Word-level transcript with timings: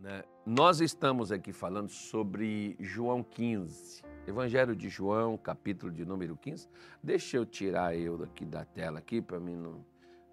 Né? 0.00 0.24
Nós 0.46 0.80
estamos 0.80 1.30
aqui 1.30 1.52
falando 1.52 1.90
sobre 1.90 2.74
João 2.80 3.22
15, 3.22 4.02
Evangelho 4.26 4.74
de 4.74 4.88
João, 4.88 5.36
capítulo 5.36 5.92
de 5.92 6.06
número 6.06 6.36
15. 6.36 6.68
Deixa 7.02 7.36
eu 7.36 7.44
tirar 7.44 7.94
eu 7.94 8.16
daqui 8.16 8.46
da 8.46 8.64
tela 8.64 8.98
aqui 8.98 9.20
para 9.20 9.38
mim 9.38 9.56
não, 9.56 9.84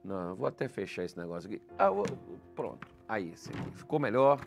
não. 0.03 0.35
Vou 0.35 0.47
até 0.47 0.69
fechar 0.69 1.03
esse 1.03 1.17
negócio 1.17 1.49
aqui. 1.49 1.61
Ah, 1.77 1.89
vou, 1.89 2.05
pronto. 2.55 2.87
Aí, 3.09 3.33
esse 3.33 3.49
aqui. 3.49 3.71
Ficou 3.71 3.99
melhor. 3.99 4.39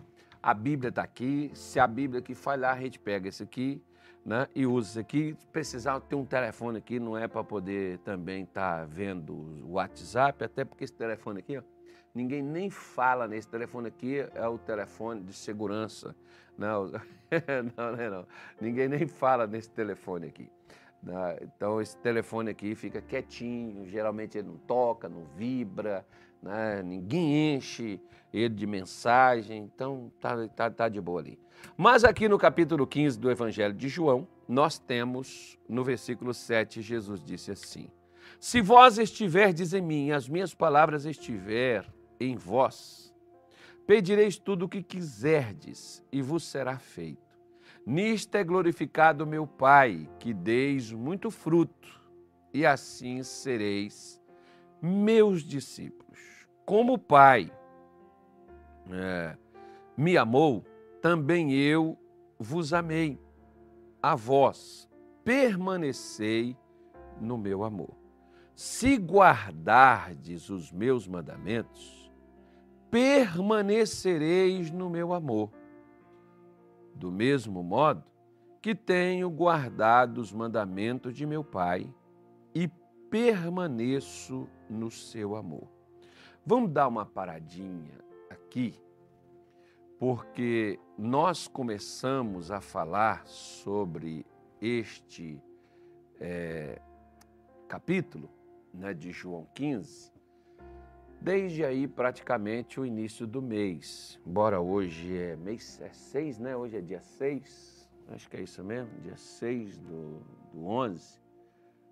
A 0.43 0.55
Bíblia 0.55 0.89
está 0.89 1.03
aqui. 1.03 1.51
Se 1.53 1.79
a 1.79 1.87
Bíblia 1.87 2.21
aqui 2.21 2.35
falhar, 2.35 2.79
a 2.79 2.81
gente 2.81 2.99
pega 2.99 3.29
esse 3.29 3.43
aqui 3.43 3.83
né, 4.25 4.49
e 4.55 4.67
usa 4.67 4.89
isso 4.89 5.01
aqui. 5.01 5.37
Se 5.39 5.47
precisar 5.49 6.01
ter 6.01 6.15
um 6.15 6.25
telefone 6.25 6.79
aqui, 6.79 6.99
não 6.99 7.17
é 7.17 7.29
para 7.29 7.45
poder 7.45 7.99
também 7.99 8.45
estar 8.45 8.81
tá 8.81 8.85
vendo 8.87 9.35
o 9.35 9.73
WhatsApp, 9.73 10.45
até 10.45 10.65
porque 10.65 10.85
esse 10.85 10.95
telefone 10.95 11.41
aqui, 11.41 11.59
ó, 11.59 11.63
ninguém 12.15 12.43
nem 12.43 12.71
fala 12.71 13.27
nesse 13.27 13.49
telefone 13.49 13.89
aqui, 13.89 14.27
é 14.35 14.47
o 14.47 14.59
telefone 14.59 15.23
de 15.23 15.33
segurança. 15.33 16.15
Não, 16.59 16.91
não, 16.91 17.97
não, 17.97 18.11
não. 18.11 18.27
Ninguém 18.61 18.87
nem 18.87 19.07
fala 19.07 19.47
nesse 19.47 19.71
telefone 19.71 20.27
aqui. 20.27 20.51
Né? 21.03 21.39
Então, 21.41 21.81
esse 21.81 21.97
telefone 21.97 22.51
aqui 22.51 22.75
fica 22.75 23.01
quietinho, 23.01 23.87
geralmente 23.87 24.37
ele 24.37 24.49
não 24.49 24.59
toca, 24.59 25.09
não 25.09 25.25
vibra, 25.37 26.05
né? 26.43 26.83
ninguém 26.83 27.55
enche 27.55 27.99
ele 28.33 28.55
de 28.55 28.67
mensagem, 28.67 29.63
então 29.63 30.13
tá, 30.21 30.49
tá, 30.49 30.71
tá 30.71 30.89
de 30.89 31.01
boa 31.01 31.21
ali. 31.21 31.39
Mas 31.77 32.05
aqui 32.05 32.29
no 32.29 32.39
capítulo 32.39 32.87
15 32.87 33.19
do 33.19 33.31
Evangelho 33.31 33.75
de 33.75 33.89
João, 33.89 34.27
nós 34.47 34.79
temos 34.79 35.59
no 35.69 35.83
versículo 35.83 36.35
7, 36.35 36.83
Jesus 36.83 37.23
disse 37.23 37.51
assim: 37.51 37.89
Se 38.39 38.61
vós 38.61 38.99
estiverdes 38.99 39.73
em 39.73 39.81
mim, 39.81 40.11
as 40.11 40.29
minhas 40.29 40.55
palavras 40.55 41.05
estiver 41.05 41.87
em 42.21 42.37
vós, 42.37 43.13
pedireis 43.87 44.39
tudo 44.39 44.67
o 44.67 44.69
que 44.69 44.83
quiserdes 44.83 46.05
e 46.13 46.21
vos 46.21 46.45
será 46.45 46.79
feito. 46.79 47.31
Nisto 47.85 48.35
é 48.37 48.45
glorificado 48.45 49.27
meu 49.27 49.47
Pai, 49.47 50.09
que 50.19 50.35
deis 50.35 50.93
muito 50.93 51.31
fruto, 51.31 52.01
e 52.53 52.67
assim 52.67 53.23
sereis 53.23 54.21
meus 54.83 55.43
discípulos. 55.43 56.47
Como 56.65 56.95
o 56.95 56.99
Pai 56.99 57.53
é, 58.91 59.37
me 59.97 60.17
amou, 60.17 60.65
também 61.01 61.53
eu 61.53 61.99
vos 62.39 62.73
amei. 62.73 63.19
A 64.03 64.15
vós 64.15 64.89
permanecei 65.25 66.57
no 67.21 67.37
meu 67.37 67.63
amor. 67.65 67.95
Se 68.55 68.97
guardardes 68.97 70.49
os 70.49 70.73
meus 70.73 71.07
mandamentos, 71.07 72.00
permanecereis 72.91 74.71
no 74.71 74.91
meu 74.91 75.13
amor. 75.13 75.51
Do 76.95 77.11
mesmo 77.11 77.63
modo 77.63 78.05
que 78.61 78.75
tenho 78.75 79.31
guardado 79.31 80.19
os 80.19 80.33
mandamentos 80.33 81.15
de 81.15 81.25
meu 81.25 81.43
Pai 81.43 81.93
e 82.55 82.69
permaneço 83.11 84.49
no 84.69 84.91
seu 84.91 85.35
amor. 85.35 85.69
Vamos 86.45 86.71
dar 86.71 86.89
uma 86.89 87.07
paradinha 87.07 87.99
aqui 88.29 88.75
porque 89.99 90.81
nós 90.97 91.47
começamos 91.47 92.51
a 92.51 92.59
falar 92.59 93.27
sobre 93.27 94.25
este 94.59 95.39
é, 96.19 96.81
capítulo 97.69 98.31
né, 98.73 98.95
de 98.95 99.13
João 99.13 99.47
15, 99.55 100.11
desde 101.21 101.65
aí 101.65 101.87
praticamente 101.87 102.81
o 102.81 102.87
início 102.87 103.27
do 103.27 103.43
mês. 103.43 104.19
Embora 104.27 104.61
hoje 104.61 105.17
é 105.17 105.37
mês 105.37 105.81
é 105.81 105.93
6, 105.93 106.39
né? 106.39 106.57
Hoje 106.57 106.77
é 106.77 106.81
dia 106.81 107.03
6, 107.03 107.91
acho 108.09 108.29
que 108.29 108.37
é 108.37 108.43
isso 108.43 108.65
mesmo, 108.65 108.91
dia 109.01 109.17
6 109.17 109.79
do, 109.79 110.21
do 110.53 110.67
11. 110.67 111.21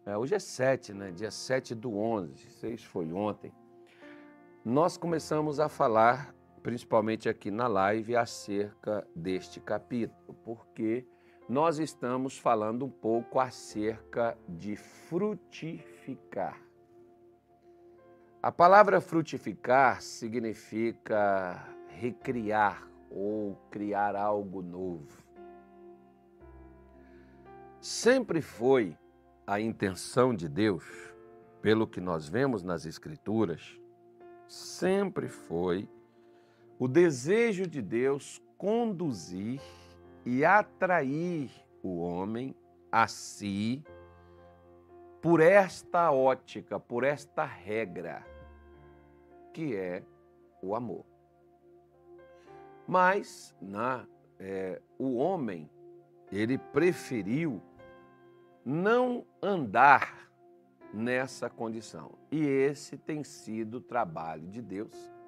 É, 0.07 0.17
hoje 0.17 0.35
é 0.35 0.39
7, 0.39 0.95
né? 0.95 1.11
Dia 1.11 1.31
7 1.31 1.75
do 1.75 1.97
11, 1.97 2.51
6 2.51 2.85
foi 2.85 3.13
ontem. 3.13 3.53
Nós 4.65 4.97
começamos 4.97 5.61
a 5.61 5.69
falar 5.69 6.35
principalmente 6.63 7.29
aqui 7.29 7.51
na 7.51 7.67
live, 7.67 8.17
acerca 8.17 9.07
deste 9.15 9.61
capítulo, 9.61 10.35
porque 10.45 11.07
nós 11.49 11.79
estamos 11.79 12.37
falando 12.37 12.85
um 12.85 12.91
pouco 12.91 13.41
acerca 13.41 14.37
de 14.49 14.77
frutificar. 14.77 16.68
A 18.41 18.53
palavra 18.53 19.01
frutificar 19.01 20.01
significa 20.01 21.61
recriar 21.89 22.89
ou 23.11 23.57
criar 23.69 24.15
algo 24.15 24.63
novo. 24.63 25.25
Sempre 27.81 28.41
foi 28.41 28.97
a 29.45 29.61
intenção 29.61 30.33
de 30.33 30.49
Deus, 30.49 30.85
pelo 31.61 31.85
que 31.85 32.01
nós 32.01 32.29
vemos 32.29 32.63
nas 32.63 32.87
Escrituras, 32.87 33.77
sempre 34.47 35.27
foi 35.27 35.89
o 36.79 36.87
desejo 36.87 37.67
de 37.67 37.83
Deus 37.83 38.41
conduzir 38.57 39.61
e 40.25 40.45
atrair 40.45 41.51
o 41.83 41.99
homem 41.99 42.55
a 42.93 43.09
si 43.09 43.83
por 45.21 45.41
esta 45.41 46.11
ótica, 46.13 46.79
por 46.79 47.05
esta 47.05 47.45
regra, 47.45 48.25
que 49.53 49.75
é 49.75 50.03
o 50.63 50.75
amor. 50.75 51.05
Mas 52.87 53.55
na, 53.61 54.07
é, 54.39 54.81
o 54.99 55.17
homem, 55.17 55.69
ele 56.31 56.59
preferiu 56.59 57.61
não 58.65 59.27
andar 59.43 60.31
nessa 60.93 61.51
condição. 61.51 62.13
E 62.31 62.41
esse 62.41 62.97
tem 62.97 63.23
sido 63.25 63.79
o 63.79 63.81
trabalho 63.81 64.47
de 64.49 64.63
Deus 64.63 65.19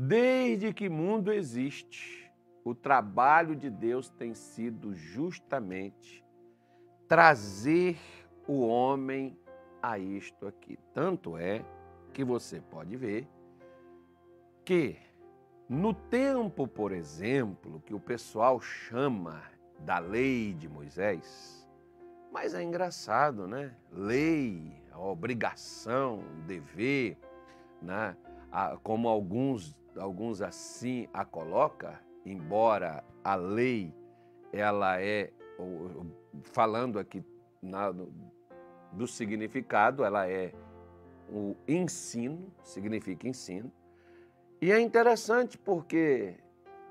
Desde 0.00 0.72
que 0.72 0.88
mundo 0.88 1.32
existe, 1.32 2.30
o 2.64 2.72
trabalho 2.72 3.56
de 3.56 3.68
Deus 3.68 4.08
tem 4.08 4.32
sido 4.32 4.94
justamente 4.94 6.24
trazer 7.08 7.98
o 8.48 8.66
homem 8.66 9.38
a 9.80 9.98
isto 9.98 10.46
aqui. 10.46 10.78
Tanto 10.92 11.36
é 11.36 11.64
que 12.12 12.24
você 12.24 12.60
pode 12.60 12.96
ver 12.96 13.28
que 14.64 14.96
no 15.68 15.92
tempo, 15.92 16.66
por 16.66 16.92
exemplo, 16.92 17.80
que 17.86 17.94
o 17.94 18.00
pessoal 18.00 18.60
chama 18.60 19.42
da 19.80 19.98
lei 19.98 20.54
de 20.54 20.68
Moisés, 20.68 21.68
mas 22.32 22.54
é 22.54 22.62
engraçado, 22.62 23.46
né? 23.46 23.76
Lei, 23.92 24.82
obrigação, 24.96 26.24
dever, 26.46 27.16
né? 27.80 28.16
como 28.82 29.08
alguns 29.08 29.76
alguns 29.96 30.40
assim 30.40 31.08
a 31.12 31.24
coloca, 31.24 32.00
embora 32.24 33.04
a 33.24 33.34
lei 33.34 33.92
ela 34.52 35.00
é 35.00 35.32
falando 36.44 36.98
aqui 36.98 37.22
na, 37.60 37.92
do 38.92 39.06
significado, 39.06 40.04
ela 40.04 40.28
é 40.28 40.52
o 41.30 41.54
ensino, 41.66 42.52
significa 42.62 43.28
ensino. 43.28 43.70
E 44.60 44.72
é 44.72 44.80
interessante 44.80 45.56
porque 45.56 46.34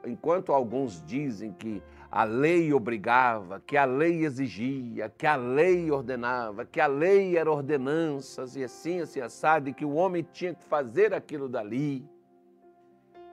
enquanto 0.05 0.53
alguns 0.53 1.03
dizem 1.05 1.51
que 1.51 1.81
a 2.09 2.23
lei 2.23 2.71
obrigava, 2.71 3.59
que 3.59 3.75
a 3.75 3.83
lei 3.83 4.23
exigia, 4.23 5.09
que 5.09 5.27
a 5.27 5.35
lei 5.35 5.91
ordenava, 5.91 6.65
que 6.65 6.79
a 6.79 6.87
lei 6.87 7.37
era 7.37 7.51
ordenanças 7.51 8.55
e 8.55 8.63
assim, 8.63 9.01
assim, 9.01 9.19
assado, 9.19 9.69
e 9.69 9.73
que 9.73 9.83
o 9.83 9.93
homem 9.93 10.25
tinha 10.31 10.53
que 10.53 10.63
fazer 10.63 11.13
aquilo 11.13 11.49
dali. 11.49 12.07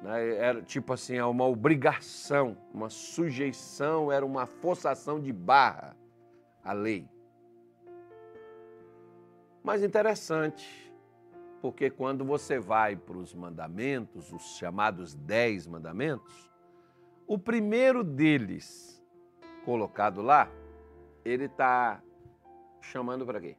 Né? 0.02 0.36
Era 0.36 0.62
tipo 0.62 0.92
assim, 0.92 1.16
é 1.16 1.24
uma 1.24 1.46
obrigação, 1.46 2.56
uma 2.72 2.90
sujeição, 2.90 4.10
era 4.10 4.26
uma 4.26 4.46
forçação 4.46 5.20
de 5.20 5.32
barra 5.32 5.96
à 6.64 6.72
lei. 6.72 7.08
Mas 9.64 9.82
interessante, 9.82 10.94
porque 11.62 11.88
quando 11.88 12.22
você 12.22 12.58
vai 12.58 12.94
para 12.94 13.16
os 13.16 13.34
mandamentos, 13.34 14.30
os 14.30 14.58
chamados 14.58 15.14
dez 15.14 15.66
mandamentos, 15.66 16.52
o 17.26 17.38
primeiro 17.38 18.04
deles 18.04 19.02
colocado 19.64 20.20
lá, 20.20 20.50
ele 21.24 21.46
está 21.46 22.02
chamando 22.82 23.24
para 23.24 23.40
quê? 23.40 23.56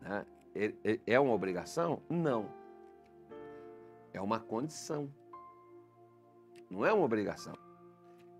Né? 0.00 0.24
É 1.04 1.18
uma 1.18 1.34
obrigação? 1.34 2.00
Não 2.08 2.48
é 4.12 4.20
uma 4.20 4.38
condição. 4.38 5.12
Não 6.70 6.86
é 6.86 6.92
uma 6.92 7.04
obrigação. 7.04 7.54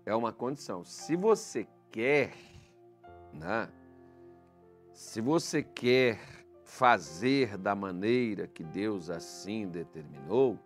É 0.05 0.15
uma 0.15 0.31
condição. 0.31 0.85
Se 0.85 1.17
você 1.17 1.67
quer, 1.91 2.33
né? 3.33 3.69
Se 4.99 5.21
você 5.21 5.63
quer 5.63 6.19
fazer 6.65 7.57
da 7.57 7.73
maneira 7.73 8.47
que 8.47 8.65
Deus 8.65 9.09
assim 9.09 9.65
determinou, 9.65 10.59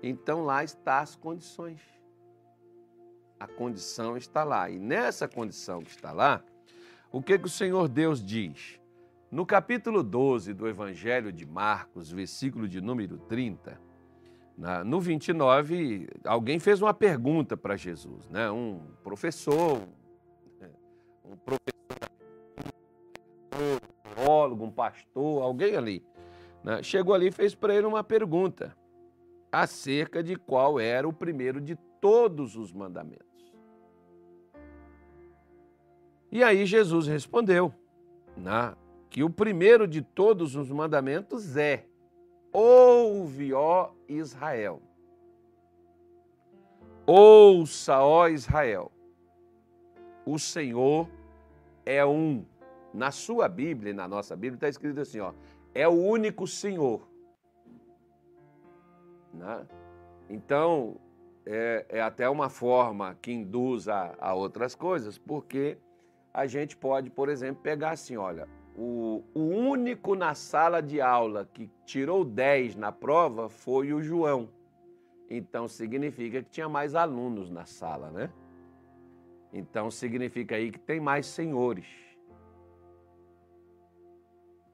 então 0.00 0.44
lá 0.44 0.62
está 0.62 1.00
as 1.00 1.16
condições. 1.16 1.80
A 3.38 3.48
condição 3.48 4.16
está 4.16 4.44
lá. 4.44 4.70
E 4.70 4.78
nessa 4.78 5.26
condição 5.26 5.80
que 5.80 5.90
está 5.90 6.12
lá, 6.12 6.40
o 7.10 7.20
que, 7.20 7.36
que 7.36 7.46
o 7.46 7.50
Senhor 7.50 7.88
Deus 7.88 8.24
diz? 8.24 8.80
No 9.28 9.44
capítulo 9.44 10.04
12 10.04 10.54
do 10.54 10.68
Evangelho 10.68 11.32
de 11.32 11.44
Marcos, 11.44 12.12
versículo 12.12 12.68
de 12.68 12.80
número 12.80 13.18
30, 13.18 13.76
no 14.86 15.00
29, 15.00 16.06
alguém 16.24 16.60
fez 16.60 16.80
uma 16.80 16.94
pergunta 16.94 17.56
para 17.56 17.76
Jesus, 17.76 18.28
né? 18.28 18.48
um 18.52 18.80
professor, 19.02 19.82
um 21.24 21.36
professor, 21.36 21.68
teólogo, 24.58 24.64
um 24.64 24.70
pastor, 24.70 25.42
alguém 25.42 25.76
ali, 25.76 26.04
né? 26.64 26.82
chegou 26.82 27.14
ali 27.14 27.28
e 27.28 27.32
fez 27.32 27.54
para 27.54 27.74
ele 27.74 27.86
uma 27.86 28.02
pergunta 28.02 28.76
acerca 29.50 30.22
de 30.22 30.36
qual 30.36 30.80
era 30.80 31.08
o 31.08 31.12
primeiro 31.12 31.60
de 31.60 31.76
todos 32.00 32.56
os 32.56 32.72
mandamentos. 32.72 33.26
E 36.30 36.42
aí 36.42 36.66
Jesus 36.66 37.06
respondeu 37.06 37.72
né, 38.36 38.74
que 39.08 39.22
o 39.22 39.30
primeiro 39.30 39.86
de 39.86 40.02
todos 40.02 40.56
os 40.56 40.70
mandamentos 40.70 41.56
é: 41.56 41.86
Ouve, 42.52 43.54
ó 43.54 43.92
Israel. 44.06 44.82
Ouça, 47.06 48.02
ó 48.02 48.28
Israel. 48.28 48.92
O 50.26 50.38
Senhor 50.38 51.08
é 51.86 52.04
um. 52.04 52.44
Na 52.92 53.10
sua 53.10 53.48
Bíblia 53.48 53.90
e 53.90 53.94
na 53.94 54.08
nossa 54.08 54.34
Bíblia 54.34 54.56
está 54.56 54.68
escrito 54.68 55.00
assim: 55.00 55.20
ó, 55.20 55.32
é 55.74 55.86
o 55.86 55.92
único 55.92 56.46
Senhor. 56.46 57.08
Né? 59.32 59.66
Então, 60.28 60.96
é, 61.46 61.86
é, 61.88 62.00
até 62.02 62.28
uma 62.28 62.48
forma 62.48 63.16
que 63.22 63.32
induz 63.32 63.88
a, 63.88 64.14
a 64.18 64.34
outras 64.34 64.74
coisas, 64.74 65.16
porque 65.16 65.78
a 66.32 66.46
gente 66.46 66.76
pode, 66.76 67.10
por 67.10 67.28
exemplo, 67.28 67.62
pegar 67.62 67.90
assim, 67.90 68.16
olha, 68.16 68.46
o, 68.76 69.24
o, 69.34 69.40
único 69.40 70.14
na 70.14 70.34
sala 70.34 70.80
de 70.82 71.00
aula 71.00 71.48
que 71.52 71.70
tirou 71.84 72.24
10 72.24 72.76
na 72.76 72.92
prova 72.92 73.48
foi 73.48 73.92
o 73.92 74.02
João. 74.02 74.50
Então 75.30 75.66
significa 75.66 76.42
que 76.42 76.50
tinha 76.50 76.68
mais 76.68 76.94
alunos 76.94 77.50
na 77.50 77.64
sala, 77.66 78.10
né? 78.10 78.30
Então 79.52 79.90
significa 79.90 80.54
aí 80.54 80.70
que 80.70 80.78
tem 80.78 81.00
mais 81.00 81.26
senhores. 81.26 81.86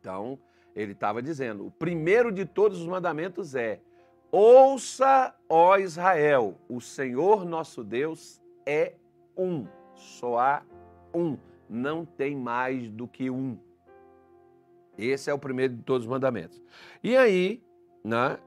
Então, 0.04 0.38
ele 0.76 0.92
estava 0.92 1.22
dizendo: 1.22 1.66
o 1.66 1.70
primeiro 1.70 2.30
de 2.30 2.44
todos 2.44 2.78
os 2.78 2.86
mandamentos 2.86 3.54
é: 3.54 3.80
ouça, 4.30 5.34
ó 5.48 5.78
Israel, 5.78 6.58
o 6.68 6.78
Senhor 6.78 7.46
nosso 7.46 7.82
Deus 7.82 8.38
é 8.66 8.92
um, 9.34 9.66
só 9.94 10.38
há 10.38 10.62
um 11.14 11.38
não 11.70 12.04
tem 12.04 12.36
mais 12.36 12.90
do 12.90 13.08
que 13.08 13.30
um. 13.30 13.56
Esse 14.98 15.30
é 15.30 15.34
o 15.34 15.38
primeiro 15.38 15.74
de 15.74 15.82
todos 15.82 16.04
os 16.04 16.10
mandamentos. 16.10 16.62
E 17.02 17.16
aí, 17.16 17.62
né, 18.04 18.38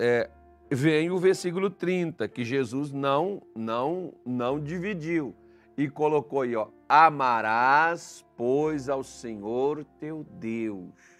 é, 0.00 0.28
vem 0.68 1.08
o 1.12 1.18
versículo 1.18 1.70
30, 1.70 2.26
que 2.26 2.44
Jesus 2.44 2.90
não, 2.90 3.40
não, 3.54 4.12
não 4.24 4.58
dividiu 4.58 5.36
e 5.76 5.88
colocou 5.88 6.42
aí, 6.42 6.56
ó, 6.56 6.68
amarás, 6.88 8.24
pois, 8.36 8.88
ao 8.88 9.02
Senhor 9.02 9.84
teu 9.98 10.24
Deus 10.24 11.16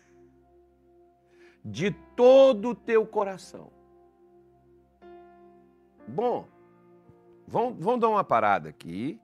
de 1.67 1.91
todo 2.15 2.71
o 2.71 2.75
teu 2.75 3.05
coração. 3.05 3.73
Bom, 6.07 6.47
vamos, 7.47 7.77
vamos 7.81 8.01
dar 8.01 8.09
uma 8.09 8.23
parada 8.23 8.69
aqui 8.69 9.21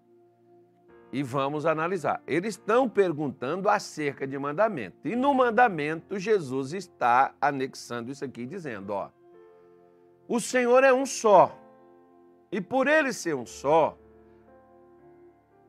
e 1.12 1.22
vamos 1.22 1.64
analisar. 1.64 2.20
Eles 2.26 2.54
estão 2.54 2.88
perguntando 2.88 3.68
acerca 3.68 4.26
de 4.26 4.36
mandamento. 4.36 5.06
E 5.06 5.14
no 5.14 5.32
mandamento, 5.32 6.18
Jesus 6.18 6.72
está 6.72 7.32
anexando 7.40 8.10
isso 8.10 8.24
aqui, 8.24 8.44
dizendo: 8.44 8.92
ó, 8.92 9.08
o 10.26 10.40
Senhor 10.40 10.82
é 10.82 10.92
um 10.92 11.06
só. 11.06 11.56
E 12.50 12.60
por 12.60 12.88
ele 12.88 13.12
ser 13.12 13.36
um 13.36 13.46
só, 13.46 13.96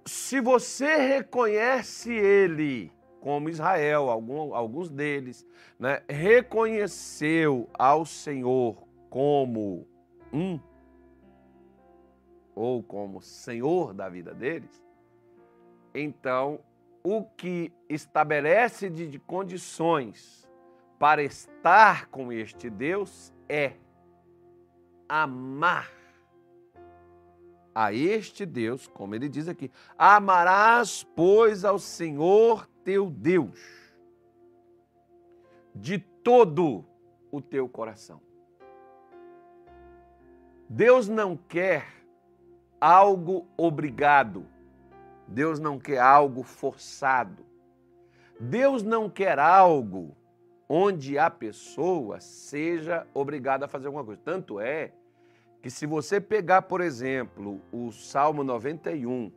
se 0.06 0.40
você 0.40 0.96
reconhece 0.96 2.12
ele 2.12 2.92
como 3.20 3.50
Israel, 3.50 4.10
algum, 4.10 4.54
alguns 4.54 4.90
deles, 4.90 5.48
né, 5.80 6.02
reconheceu 6.10 7.70
ao 7.74 8.06
Senhor 8.06 8.86
como 9.10 9.88
um, 10.32 10.60
ou 12.54 12.84
como 12.84 13.22
Senhor 13.22 13.94
da 13.94 14.10
vida 14.10 14.34
deles, 14.34 14.84
então, 15.94 16.60
o 17.04 17.24
que 17.24 17.72
estabelece 17.88 18.90
de 18.90 19.20
condições 19.20 20.50
para 20.98 21.22
estar 21.22 22.08
com 22.08 22.32
este 22.32 22.70
Deus 22.70 23.32
é 23.48 23.74
amar 25.08 26.03
a 27.74 27.94
este 27.94 28.46
Deus, 28.46 28.88
como 28.88 29.16
ele 29.16 29.28
diz 29.28 29.48
aqui: 29.48 29.72
amarás, 29.98 31.04
pois, 31.16 31.66
ao 31.66 31.80
Senhor 31.80 32.68
teu 32.84 33.10
Deus 33.10 33.60
de 35.76 35.98
todo 35.98 36.86
o 37.32 37.42
teu 37.42 37.68
coração. 37.68 38.22
Deus 40.70 41.08
não 41.08 41.36
quer 41.36 41.86
algo 42.80 43.48
obrigado. 43.58 44.46
Deus 45.28 45.60
não 45.60 45.80
quer 45.80 46.00
algo 46.00 46.44
forçado. 46.44 47.46
Deus 48.40 48.84
não 48.84 49.10
quer 49.10 49.40
algo 49.40 50.16
onde 50.68 51.18
a 51.18 51.30
pessoa 51.30 52.20
seja 52.20 53.08
obrigada 53.14 53.66
a 53.66 53.68
fazer 53.68 53.88
alguma 53.88 54.04
coisa. 54.04 54.22
Tanto 54.24 54.60
é 54.60 54.92
que 55.64 55.72
se 55.72 55.88
você 55.88 56.22
pegar, 56.22 56.62
por 56.64 56.80
exemplo, 56.82 57.60
o 57.72 57.92
Salmo 57.92 58.44
91, 58.44 59.32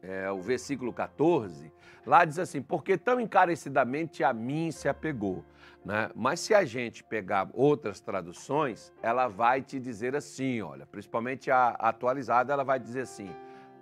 é, 0.00 0.30
o 0.30 0.40
versículo 0.40 0.92
14, 0.92 1.72
lá 2.06 2.24
diz 2.24 2.38
assim: 2.38 2.62
Porque 2.62 2.96
tão 2.96 3.18
encarecidamente 3.18 4.22
a 4.22 4.32
mim 4.32 4.70
se 4.70 4.88
apegou. 4.88 5.44
Né? 5.84 6.08
Mas 6.14 6.38
se 6.38 6.54
a 6.54 6.64
gente 6.64 7.02
pegar 7.02 7.48
outras 7.52 7.98
traduções, 7.98 8.92
ela 9.02 9.26
vai 9.26 9.60
te 9.60 9.80
dizer 9.80 10.14
assim: 10.14 10.60
olha, 10.60 10.86
principalmente 10.86 11.50
a 11.50 11.70
atualizada, 11.70 12.52
ela 12.52 12.62
vai 12.62 12.78
dizer 12.78 13.00
assim 13.00 13.34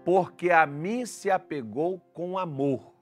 porque 0.07 0.53
a 0.53 0.65
mim 0.65 1.05
se 1.05 1.33
apegou 1.33 1.99
com 2.15 2.39
amor. 2.39 2.95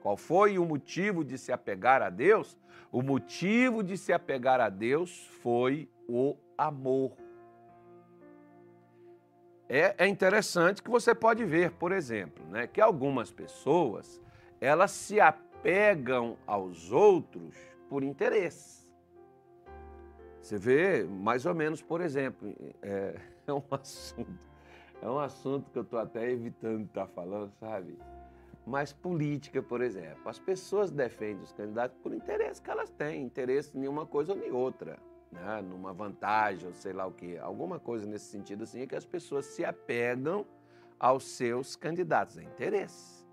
Qual 0.00 0.16
foi 0.16 0.58
o 0.58 0.64
motivo 0.64 1.22
de 1.22 1.36
se 1.36 1.52
apegar 1.52 2.00
a 2.00 2.08
Deus? 2.08 2.58
O 2.90 3.02
motivo 3.02 3.82
de 3.82 3.98
se 3.98 4.14
apegar 4.14 4.62
a 4.62 4.70
Deus 4.70 5.26
foi 5.42 5.90
o 6.08 6.36
amor. 6.56 7.12
É, 9.68 10.04
é 10.04 10.06
interessante 10.06 10.82
que 10.82 10.90
você 10.90 11.14
pode 11.14 11.44
ver, 11.44 11.72
por 11.72 11.92
exemplo, 11.92 12.44
né, 12.46 12.66
que 12.66 12.80
algumas 12.80 13.30
pessoas 13.30 14.20
elas 14.60 14.90
se 14.90 15.20
apegam 15.20 16.36
aos 16.46 16.92
outros 16.92 17.56
por 17.88 18.02
interesse. 18.02 18.88
Você 20.40 20.58
vê, 20.58 21.04
mais 21.04 21.46
ou 21.46 21.54
menos, 21.54 21.80
por 21.80 22.00
exemplo, 22.00 22.54
é, 22.82 23.14
é 23.46 23.52
um 23.52 23.62
assunto 23.70 24.52
é 25.02 25.10
um 25.10 25.18
assunto 25.18 25.68
que 25.72 25.78
eu 25.78 25.82
estou 25.82 25.98
até 25.98 26.30
evitando 26.30 26.84
estar 26.84 27.06
tá 27.06 27.12
falando, 27.12 27.52
sabe? 27.58 27.98
Mas 28.64 28.92
política, 28.92 29.60
por 29.60 29.82
exemplo. 29.82 30.22
As 30.24 30.38
pessoas 30.38 30.92
defendem 30.92 31.42
os 31.42 31.52
candidatos 31.52 31.98
por 32.00 32.14
interesse 32.14 32.62
que 32.62 32.70
elas 32.70 32.88
têm, 32.90 33.24
interesse 33.24 33.76
em 33.76 33.88
uma 33.88 34.06
coisa 34.06 34.32
ou 34.32 34.38
em 34.38 34.52
outra, 34.52 34.96
né? 35.32 35.62
numa 35.62 35.92
vantagem 35.92 36.68
ou 36.68 36.74
sei 36.74 36.92
lá 36.92 37.06
o 37.06 37.12
quê. 37.12 37.38
Alguma 37.40 37.78
coisa 37.80 38.06
nesse 38.06 38.26
sentido 38.26 38.64
assim 38.64 38.82
é 38.82 38.86
que 38.86 38.94
as 38.94 39.04
pessoas 39.04 39.46
se 39.46 39.64
apegam 39.64 40.46
aos 41.00 41.24
seus 41.24 41.74
candidatos, 41.74 42.38
é 42.38 42.42
interesse. 42.42 43.26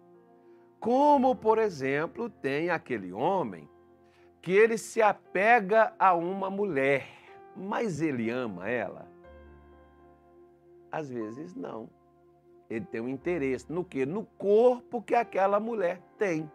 Como, 0.79 1.35
por 1.35 1.57
exemplo, 1.57 2.29
tem 2.29 2.69
aquele 2.69 3.11
homem 3.11 3.69
que 4.41 4.51
ele 4.51 4.77
se 4.77 5.01
apega 5.01 5.93
a 5.99 6.15
uma 6.15 6.49
mulher, 6.49 7.05
mas 7.55 8.01
ele 8.01 8.29
ama 8.29 8.69
ela. 8.69 9.07
Às 10.91 11.09
vezes 11.09 11.53
não. 11.53 11.89
Ele 12.69 12.85
tem 12.85 13.01
um 13.01 13.09
interesse 13.09 13.71
no 13.71 13.83
que? 13.83 14.05
No 14.05 14.25
corpo 14.37 15.01
que 15.01 15.13
aquela 15.13 15.59
mulher 15.59 16.01
tem. 16.17 16.49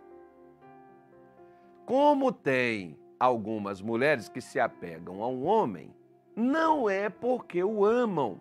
Como 1.84 2.32
tem 2.32 2.96
algumas 3.24 3.80
mulheres 3.80 4.28
que 4.28 4.40
se 4.40 4.60
apegam 4.60 5.22
a 5.22 5.28
um 5.28 5.44
homem, 5.44 5.94
não 6.36 6.88
é 6.88 7.08
porque 7.08 7.62
o 7.62 7.84
amam. 7.84 8.40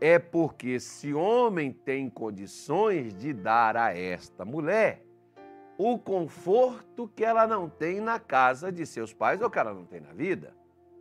É 0.00 0.18
porque 0.18 0.70
esse 0.70 1.14
homem 1.14 1.72
tem 1.72 2.10
condições 2.10 3.14
de 3.16 3.32
dar 3.32 3.76
a 3.76 3.96
esta 3.96 4.44
mulher 4.44 5.06
o 5.78 5.98
conforto 5.98 7.08
que 7.14 7.24
ela 7.24 7.46
não 7.46 7.68
tem 7.68 8.00
na 8.00 8.18
casa 8.18 8.72
de 8.72 8.86
seus 8.86 9.12
pais 9.12 9.42
ou 9.42 9.50
que 9.50 9.58
ela 9.58 9.74
não 9.74 9.84
tem 9.84 10.00
na 10.00 10.12
vida. 10.12 10.54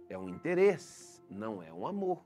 É 0.09 0.17
um 0.17 0.29
interesse, 0.29 1.21
não 1.29 1.63
é 1.63 1.71
um 1.71 1.87
amor. 1.87 2.23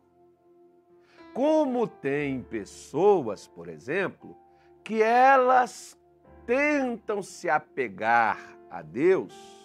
como 1.34 1.88
tem 1.88 2.42
pessoas, 2.42 3.48
por 3.48 3.70
exemplo, 3.70 4.36
que 4.84 5.02
elas 5.02 5.98
tentam 6.46 7.22
se 7.22 7.48
apegar 7.48 8.58
a 8.70 8.82
Deus 8.82 9.59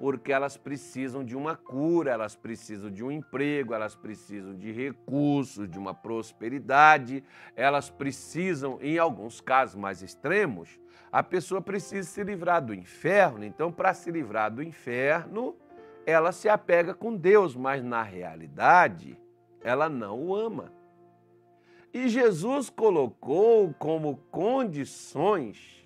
porque 0.00 0.32
elas 0.32 0.56
precisam 0.56 1.22
de 1.22 1.36
uma 1.36 1.54
cura, 1.54 2.10
elas 2.10 2.34
precisam 2.34 2.90
de 2.90 3.04
um 3.04 3.10
emprego, 3.10 3.74
elas 3.74 3.94
precisam 3.94 4.54
de 4.54 4.72
recursos, 4.72 5.68
de 5.68 5.78
uma 5.78 5.92
prosperidade, 5.92 7.22
elas 7.54 7.90
precisam, 7.90 8.78
em 8.80 8.96
alguns 8.96 9.42
casos 9.42 9.76
mais 9.76 10.00
extremos, 10.00 10.80
a 11.12 11.22
pessoa 11.22 11.60
precisa 11.60 12.08
se 12.08 12.24
livrar 12.24 12.64
do 12.64 12.72
inferno. 12.72 13.44
Então, 13.44 13.70
para 13.70 13.92
se 13.92 14.10
livrar 14.10 14.50
do 14.50 14.62
inferno, 14.62 15.54
ela 16.06 16.32
se 16.32 16.48
apega 16.48 16.94
com 16.94 17.14
Deus, 17.14 17.54
mas 17.54 17.84
na 17.84 18.02
realidade, 18.02 19.18
ela 19.62 19.90
não 19.90 20.18
o 20.18 20.34
ama. 20.34 20.72
E 21.92 22.08
Jesus 22.08 22.70
colocou 22.70 23.74
como 23.78 24.16
condições 24.30 25.84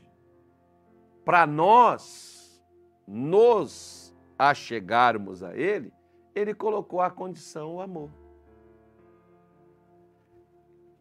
para 1.25 1.49
nós 1.49 2.63
nos 3.07 4.04
a 4.39 4.55
chegarmos 4.55 5.43
a 5.43 5.57
Ele, 5.57 5.93
Ele 6.35 6.55
colocou 6.55 7.01
a 7.01 7.11
condição 7.11 7.77
o 7.77 7.81
amor. 7.81 8.11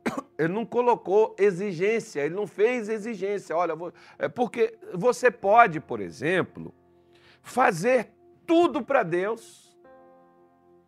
Ele 0.37 0.53
não 0.53 0.65
colocou 0.65 1.35
exigência, 1.37 2.21
ele 2.21 2.35
não 2.35 2.47
fez 2.47 2.89
exigência. 2.89 3.55
Olha, 3.55 3.73
é 4.17 4.27
porque 4.27 4.77
você 4.93 5.29
pode, 5.29 5.79
por 5.79 5.99
exemplo, 5.99 6.73
fazer 7.41 8.11
tudo 8.45 8.83
para 8.83 9.03
Deus 9.03 9.77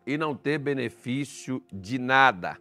e 0.06 0.16
não 0.16 0.36
ter 0.36 0.58
benefício 0.58 1.62
de 1.72 1.98
nada. 1.98 2.58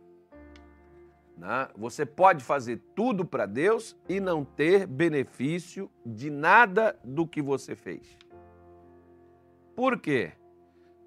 Né? 1.38 1.68
Você 1.75 2.06
pode 2.06 2.44
fazer 2.44 2.82
tudo 2.96 3.25
para 3.25 3.46
Deus 3.46 3.96
e 4.08 4.20
não 4.20 4.44
ter 4.44 4.88
benefício 4.88 5.89
de 6.06 6.30
nada 6.30 6.98
do 7.04 7.27
que 7.27 7.42
você 7.42 7.75
fez. 7.75 8.18
Por 9.75 10.00
quê? 10.00 10.32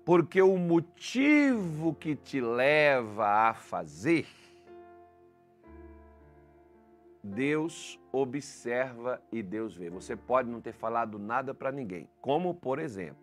Porque 0.04 0.40
o 0.42 0.56
motivo 0.56 1.94
que 1.94 2.14
te 2.14 2.40
leva 2.40 3.26
a 3.48 3.54
fazer, 3.54 4.26
Deus 7.22 7.98
observa 8.12 9.22
e 9.32 9.42
Deus 9.42 9.76
vê. 9.76 9.90
Você 9.90 10.16
pode 10.16 10.48
não 10.48 10.60
ter 10.60 10.72
falado 10.72 11.18
nada 11.18 11.54
para 11.54 11.72
ninguém. 11.72 12.08
Como, 12.20 12.54
por 12.54 12.78
exemplo, 12.78 13.22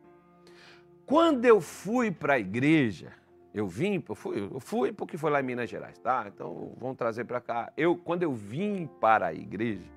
quando 1.05 1.45
eu 1.45 1.61
fui 1.61 2.11
para 2.11 2.33
a 2.33 2.39
igreja, 2.39 3.13
eu 3.53 3.67
vim, 3.67 4.03
eu 4.07 4.15
fui, 4.15 4.49
eu 4.51 4.59
fui 4.59 4.91
porque 4.91 5.17
foi 5.17 5.31
lá 5.31 5.39
em 5.39 5.43
Minas 5.43 5.69
Gerais, 5.69 5.97
tá? 5.99 6.25
Então 6.27 6.73
vamos 6.77 6.97
trazer 6.97 7.25
para 7.25 7.39
cá. 7.39 7.71
Eu, 7.77 7.95
quando 7.95 8.23
eu 8.23 8.33
vim 8.33 8.87
para 8.99 9.27
a 9.27 9.33
igreja, 9.33 9.89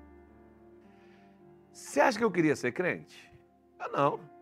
você 1.71 1.99
acha 1.99 2.17
que 2.17 2.23
eu 2.23 2.31
queria 2.31 2.55
ser 2.55 2.71
crente? 2.71 3.31
Ah, 3.77 3.89
não. 3.89 4.38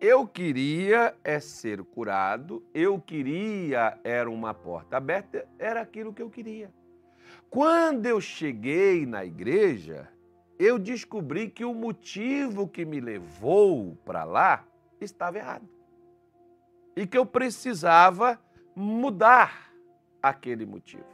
Eu 0.00 0.26
queria 0.26 1.14
é 1.22 1.38
ser 1.38 1.84
curado, 1.84 2.64
eu 2.72 2.98
queria 2.98 4.00
era 4.02 4.30
uma 4.30 4.54
porta 4.54 4.96
aberta, 4.96 5.46
era 5.58 5.82
aquilo 5.82 6.14
que 6.14 6.22
eu 6.22 6.30
queria. 6.30 6.72
Quando 7.50 8.06
eu 8.06 8.18
cheguei 8.18 9.04
na 9.04 9.26
igreja, 9.26 10.08
eu 10.58 10.78
descobri 10.78 11.50
que 11.50 11.66
o 11.66 11.74
motivo 11.74 12.66
que 12.66 12.86
me 12.86 12.98
levou 12.98 13.94
para 14.02 14.24
lá 14.24 14.64
estava 14.98 15.36
errado. 15.36 15.68
E 16.96 17.06
que 17.06 17.18
eu 17.18 17.26
precisava 17.26 18.40
mudar 18.74 19.70
aquele 20.22 20.64
motivo. 20.64 21.04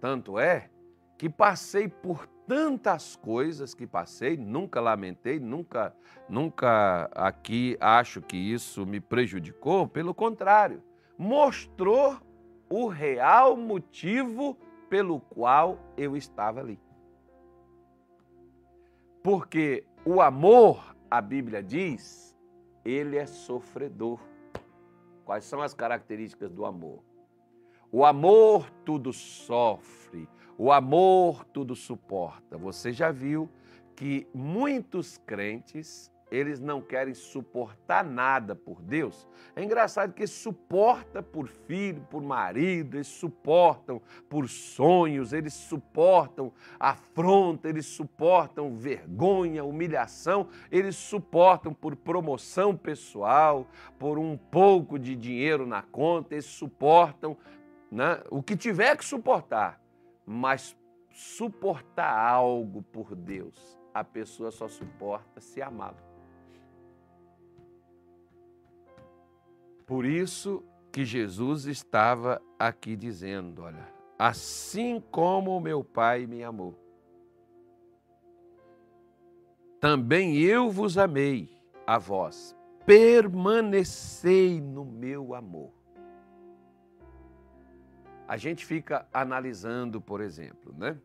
Tanto 0.00 0.40
é 0.40 0.70
que 1.16 1.28
passei 1.30 1.88
por 1.88 2.26
tantas 2.46 3.16
coisas 3.16 3.74
que 3.74 3.86
passei, 3.86 4.36
nunca 4.36 4.80
lamentei, 4.80 5.38
nunca, 5.40 5.94
nunca 6.28 7.10
aqui 7.14 7.76
acho 7.80 8.20
que 8.20 8.36
isso 8.36 8.86
me 8.86 9.00
prejudicou, 9.00 9.88
pelo 9.88 10.14
contrário, 10.14 10.82
mostrou 11.16 12.18
o 12.68 12.86
real 12.88 13.56
motivo 13.56 14.56
pelo 14.88 15.20
qual 15.20 15.78
eu 15.96 16.16
estava 16.16 16.60
ali. 16.60 16.78
Porque 19.22 19.84
o 20.04 20.20
amor, 20.20 20.94
a 21.10 21.20
Bíblia 21.20 21.62
diz, 21.62 22.36
ele 22.84 23.16
é 23.16 23.26
sofredor. 23.26 24.20
Quais 25.24 25.44
são 25.44 25.62
as 25.62 25.72
características 25.72 26.50
do 26.50 26.66
amor? 26.66 27.02
O 27.90 28.04
amor 28.04 28.70
tudo 28.84 29.12
sofre, 29.12 30.28
o 30.56 30.72
amor 30.72 31.44
tudo 31.46 31.74
suporta. 31.74 32.56
Você 32.56 32.92
já 32.92 33.10
viu 33.10 33.48
que 33.96 34.26
muitos 34.34 35.18
crentes, 35.18 36.12
eles 36.30 36.58
não 36.58 36.80
querem 36.80 37.14
suportar 37.14 38.04
nada 38.04 38.56
por 38.56 38.82
Deus. 38.82 39.28
É 39.54 39.62
engraçado 39.62 40.12
que 40.12 40.22
eles 40.22 40.32
suportam 40.32 41.22
por 41.22 41.46
filho, 41.46 42.00
por 42.10 42.22
marido, 42.22 42.96
eles 42.96 43.06
suportam 43.06 44.02
por 44.28 44.48
sonhos, 44.48 45.32
eles 45.32 45.54
suportam 45.54 46.52
afronta, 46.78 47.68
eles 47.68 47.86
suportam 47.86 48.74
vergonha, 48.76 49.64
humilhação, 49.64 50.48
eles 50.72 50.96
suportam 50.96 51.72
por 51.72 51.94
promoção 51.94 52.76
pessoal, 52.76 53.68
por 53.98 54.18
um 54.18 54.36
pouco 54.36 54.98
de 54.98 55.14
dinheiro 55.14 55.66
na 55.66 55.82
conta, 55.82 56.34
eles 56.34 56.46
suportam 56.46 57.36
né, 57.92 58.20
o 58.28 58.42
que 58.42 58.56
tiver 58.56 58.96
que 58.96 59.04
suportar 59.04 59.83
mas 60.26 60.76
suportar 61.10 62.18
algo 62.18 62.82
por 62.82 63.14
Deus, 63.14 63.78
a 63.92 64.02
pessoa 64.02 64.50
só 64.50 64.66
suporta 64.66 65.40
se 65.40 65.62
amá-lo. 65.62 65.96
Por 69.86 70.04
isso 70.04 70.64
que 70.90 71.04
Jesus 71.04 71.66
estava 71.66 72.40
aqui 72.58 72.96
dizendo: 72.96 73.62
olha, 73.62 73.86
assim 74.18 75.00
como 75.10 75.60
meu 75.60 75.84
Pai 75.84 76.26
me 76.26 76.42
amou, 76.42 76.74
também 79.78 80.38
eu 80.38 80.70
vos 80.70 80.96
amei 80.96 81.50
a 81.86 81.98
vós, 81.98 82.56
permanecei 82.86 84.60
no 84.60 84.84
meu 84.84 85.34
amor 85.34 85.83
a 88.26 88.36
gente 88.36 88.64
fica 88.64 89.06
analisando, 89.12 90.00
por 90.00 90.20
exemplo, 90.20 90.74
né? 90.76 90.98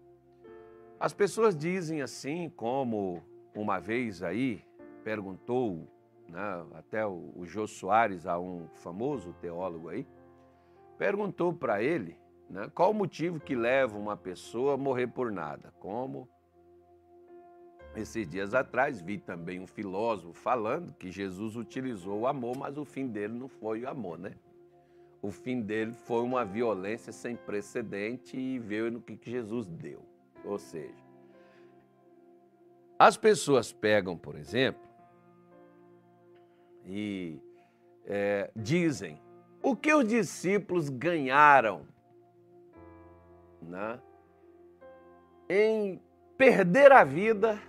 As 1.00 1.14
pessoas 1.14 1.56
dizem 1.56 2.02
assim, 2.02 2.50
como 2.50 3.24
uma 3.56 3.80
vez 3.80 4.22
aí 4.22 4.64
perguntou, 5.04 5.88
né, 6.28 6.66
até 6.74 7.06
o, 7.06 7.32
o 7.36 7.46
Jô 7.46 7.68
Soares, 7.68 8.26
a 8.26 8.38
um 8.40 8.68
famoso 8.76 9.34
teólogo 9.42 9.90
aí, 9.90 10.06
perguntou 10.98 11.54
para 11.54 11.82
ele 11.82 12.18
né, 12.50 12.70
qual 12.74 12.92
o 12.92 12.94
motivo 12.94 13.40
que 13.40 13.56
leva 13.56 13.98
uma 13.98 14.18
pessoa 14.18 14.74
a 14.74 14.78
morrer 14.78 15.08
por 15.08 15.32
nada. 15.32 15.74
Como 15.80 16.28
esses 17.96 18.28
dias 18.28 18.54
atrás 18.54 19.02
vi 19.02 19.18
também 19.18 19.60
um 19.60 19.68
filósofo 19.68 20.34
falando 20.34 20.94
que 20.94 21.12
Jesus 21.12 21.56
utilizou 21.56 22.22
o 22.22 22.28
amor, 22.28 22.58
mas 22.58 22.78
o 22.78 22.86
fim 22.86 23.08
dele 23.08 23.34
não 23.34 23.48
foi 23.48 23.84
o 23.84 23.90
amor, 23.90 24.18
né? 24.20 24.34
O 25.22 25.32
fim 25.32 25.62
dele 25.62 25.94
foi 25.94 26.22
uma 26.22 26.46
violência 26.46 27.12
sem 27.12 27.36
precedente 27.36 28.38
e 28.38 28.58
veio 28.58 28.92
no 28.92 29.02
que 29.02 29.20
Jesus 29.22 29.68
deu. 29.68 30.02
Ou 30.46 30.58
seja, 30.58 31.04
as 32.98 33.18
pessoas 33.18 33.72
pegam, 33.72 34.18
por 34.18 34.36
exemplo, 34.36 34.88
e 36.86 37.40
é, 38.06 38.50
dizem 38.56 39.22
o 39.62 39.76
que 39.76 39.94
os 39.94 40.08
discípulos 40.08 40.90
ganharam 40.90 41.86
né, 43.62 44.00
em 45.50 46.02
perder 46.38 46.92
a 46.92 47.04
vida 47.04 47.62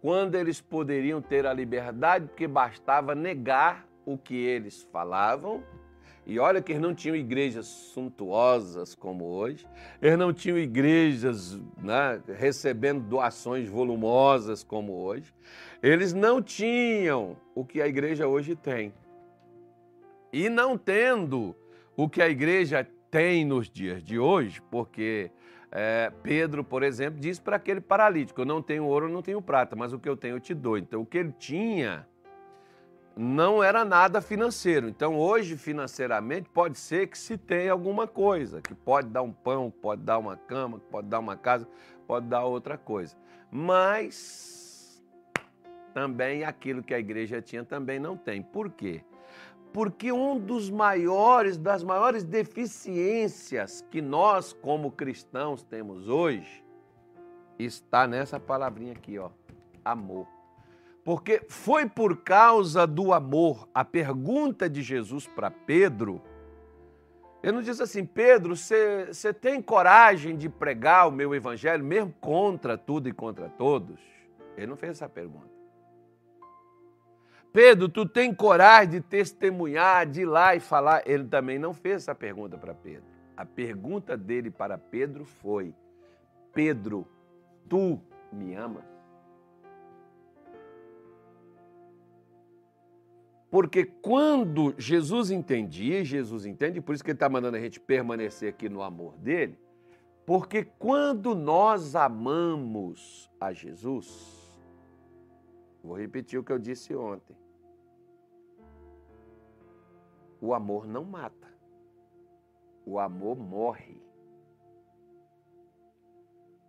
quando 0.00 0.34
eles 0.34 0.60
poderiam 0.60 1.20
ter 1.20 1.46
a 1.46 1.52
liberdade, 1.52 2.26
porque 2.26 2.46
bastava 2.46 3.14
negar 3.14 3.85
o 4.06 4.16
que 4.16 4.34
eles 4.34 4.82
falavam. 4.92 5.62
E 6.24 6.38
olha 6.38 6.62
que 6.62 6.72
eles 6.72 6.82
não 6.82 6.94
tinham 6.94 7.14
igrejas 7.14 7.66
suntuosas 7.66 8.94
como 8.96 9.24
hoje, 9.26 9.64
eles 10.02 10.18
não 10.18 10.32
tinham 10.32 10.58
igrejas 10.58 11.56
né, 11.80 12.20
recebendo 12.26 13.00
doações 13.00 13.68
volumosas 13.68 14.64
como 14.64 14.92
hoje, 14.92 15.32
eles 15.80 16.12
não 16.12 16.42
tinham 16.42 17.36
o 17.54 17.64
que 17.64 17.80
a 17.80 17.86
igreja 17.86 18.26
hoje 18.26 18.56
tem. 18.56 18.92
E 20.32 20.48
não 20.48 20.76
tendo 20.76 21.54
o 21.96 22.08
que 22.08 22.20
a 22.20 22.28
igreja 22.28 22.84
tem 23.08 23.44
nos 23.44 23.70
dias 23.70 24.02
de 24.02 24.18
hoje, 24.18 24.60
porque 24.68 25.30
é, 25.70 26.12
Pedro, 26.22 26.64
por 26.64 26.82
exemplo, 26.82 27.20
diz 27.20 27.38
para 27.38 27.56
aquele 27.56 27.80
paralítico: 27.80 28.40
Eu 28.40 28.46
não 28.46 28.60
tenho 28.60 28.84
ouro, 28.84 29.08
não 29.08 29.22
tenho 29.22 29.40
prata, 29.40 29.76
mas 29.76 29.92
o 29.92 29.98
que 29.98 30.08
eu 30.08 30.16
tenho 30.16 30.36
eu 30.36 30.40
te 30.40 30.54
dou. 30.54 30.76
Então, 30.76 31.02
o 31.02 31.06
que 31.06 31.18
ele 31.18 31.32
tinha 31.32 32.06
não 33.16 33.64
era 33.64 33.82
nada 33.82 34.20
financeiro. 34.20 34.88
Então, 34.88 35.18
hoje, 35.18 35.56
financeiramente, 35.56 36.50
pode 36.50 36.78
ser 36.78 37.06
que 37.06 37.16
se 37.16 37.38
tenha 37.38 37.72
alguma 37.72 38.06
coisa, 38.06 38.60
que 38.60 38.74
pode 38.74 39.08
dar 39.08 39.22
um 39.22 39.32
pão, 39.32 39.70
pode 39.70 40.02
dar 40.02 40.18
uma 40.18 40.36
cama, 40.36 40.78
pode 40.90 41.08
dar 41.08 41.18
uma 41.18 41.34
casa, 41.34 41.66
pode 42.06 42.26
dar 42.26 42.44
outra 42.44 42.76
coisa. 42.76 43.16
Mas 43.50 45.02
também 45.94 46.44
aquilo 46.44 46.82
que 46.82 46.92
a 46.92 46.98
igreja 46.98 47.40
tinha 47.40 47.64
também 47.64 47.98
não 47.98 48.18
tem. 48.18 48.42
Por 48.42 48.70
quê? 48.70 49.02
Porque 49.72 50.12
um 50.12 50.38
dos 50.38 50.68
maiores, 50.70 51.56
das 51.56 51.82
maiores 51.82 52.22
deficiências 52.22 53.82
que 53.90 54.02
nós, 54.02 54.52
como 54.52 54.90
cristãos, 54.90 55.62
temos 55.62 56.06
hoje, 56.06 56.62
está 57.58 58.06
nessa 58.06 58.38
palavrinha 58.38 58.92
aqui, 58.92 59.18
ó, 59.18 59.30
amor. 59.82 60.35
Porque 61.06 61.40
foi 61.48 61.88
por 61.88 62.16
causa 62.16 62.84
do 62.84 63.12
amor, 63.12 63.68
a 63.72 63.84
pergunta 63.84 64.68
de 64.68 64.82
Jesus 64.82 65.24
para 65.24 65.52
Pedro, 65.52 66.20
ele 67.40 67.52
não 67.52 67.62
diz 67.62 67.80
assim, 67.80 68.04
Pedro, 68.04 68.56
você 68.56 69.32
tem 69.32 69.62
coragem 69.62 70.36
de 70.36 70.48
pregar 70.48 71.06
o 71.06 71.12
meu 71.12 71.32
evangelho 71.32 71.84
mesmo 71.84 72.12
contra 72.20 72.76
tudo 72.76 73.08
e 73.08 73.12
contra 73.12 73.48
todos? 73.48 74.00
Ele 74.56 74.66
não 74.66 74.76
fez 74.76 74.96
essa 74.96 75.08
pergunta. 75.08 75.48
Pedro, 77.52 77.88
tu 77.88 78.04
tem 78.04 78.34
coragem 78.34 78.90
de 78.90 79.00
testemunhar, 79.00 80.06
de 80.06 80.22
ir 80.22 80.26
lá 80.26 80.56
e 80.56 80.60
falar? 80.60 81.04
Ele 81.06 81.22
também 81.22 81.56
não 81.56 81.72
fez 81.72 82.02
essa 82.02 82.16
pergunta 82.16 82.58
para 82.58 82.74
Pedro. 82.74 83.04
A 83.36 83.46
pergunta 83.46 84.16
dele 84.16 84.50
para 84.50 84.76
Pedro 84.76 85.24
foi: 85.24 85.72
Pedro, 86.52 87.06
tu 87.68 88.00
me 88.32 88.56
amas? 88.56 88.95
Porque 93.50 93.84
quando 93.84 94.74
Jesus 94.76 95.30
entendia, 95.30 96.04
Jesus 96.04 96.44
entende, 96.44 96.80
por 96.80 96.94
isso 96.94 97.04
que 97.04 97.10
ele 97.10 97.16
está 97.16 97.28
mandando 97.28 97.56
a 97.56 97.60
gente 97.60 97.78
permanecer 97.78 98.48
aqui 98.48 98.68
no 98.68 98.82
amor 98.82 99.16
dele, 99.18 99.58
porque 100.24 100.64
quando 100.64 101.34
nós 101.34 101.94
amamos 101.94 103.30
a 103.40 103.52
Jesus, 103.52 104.58
vou 105.82 105.96
repetir 105.96 106.38
o 106.38 106.44
que 106.44 106.52
eu 106.52 106.58
disse 106.58 106.94
ontem, 106.96 107.36
o 110.40 110.52
amor 110.52 110.86
não 110.86 111.04
mata, 111.04 111.48
o 112.84 112.98
amor 112.98 113.36
morre. 113.36 114.04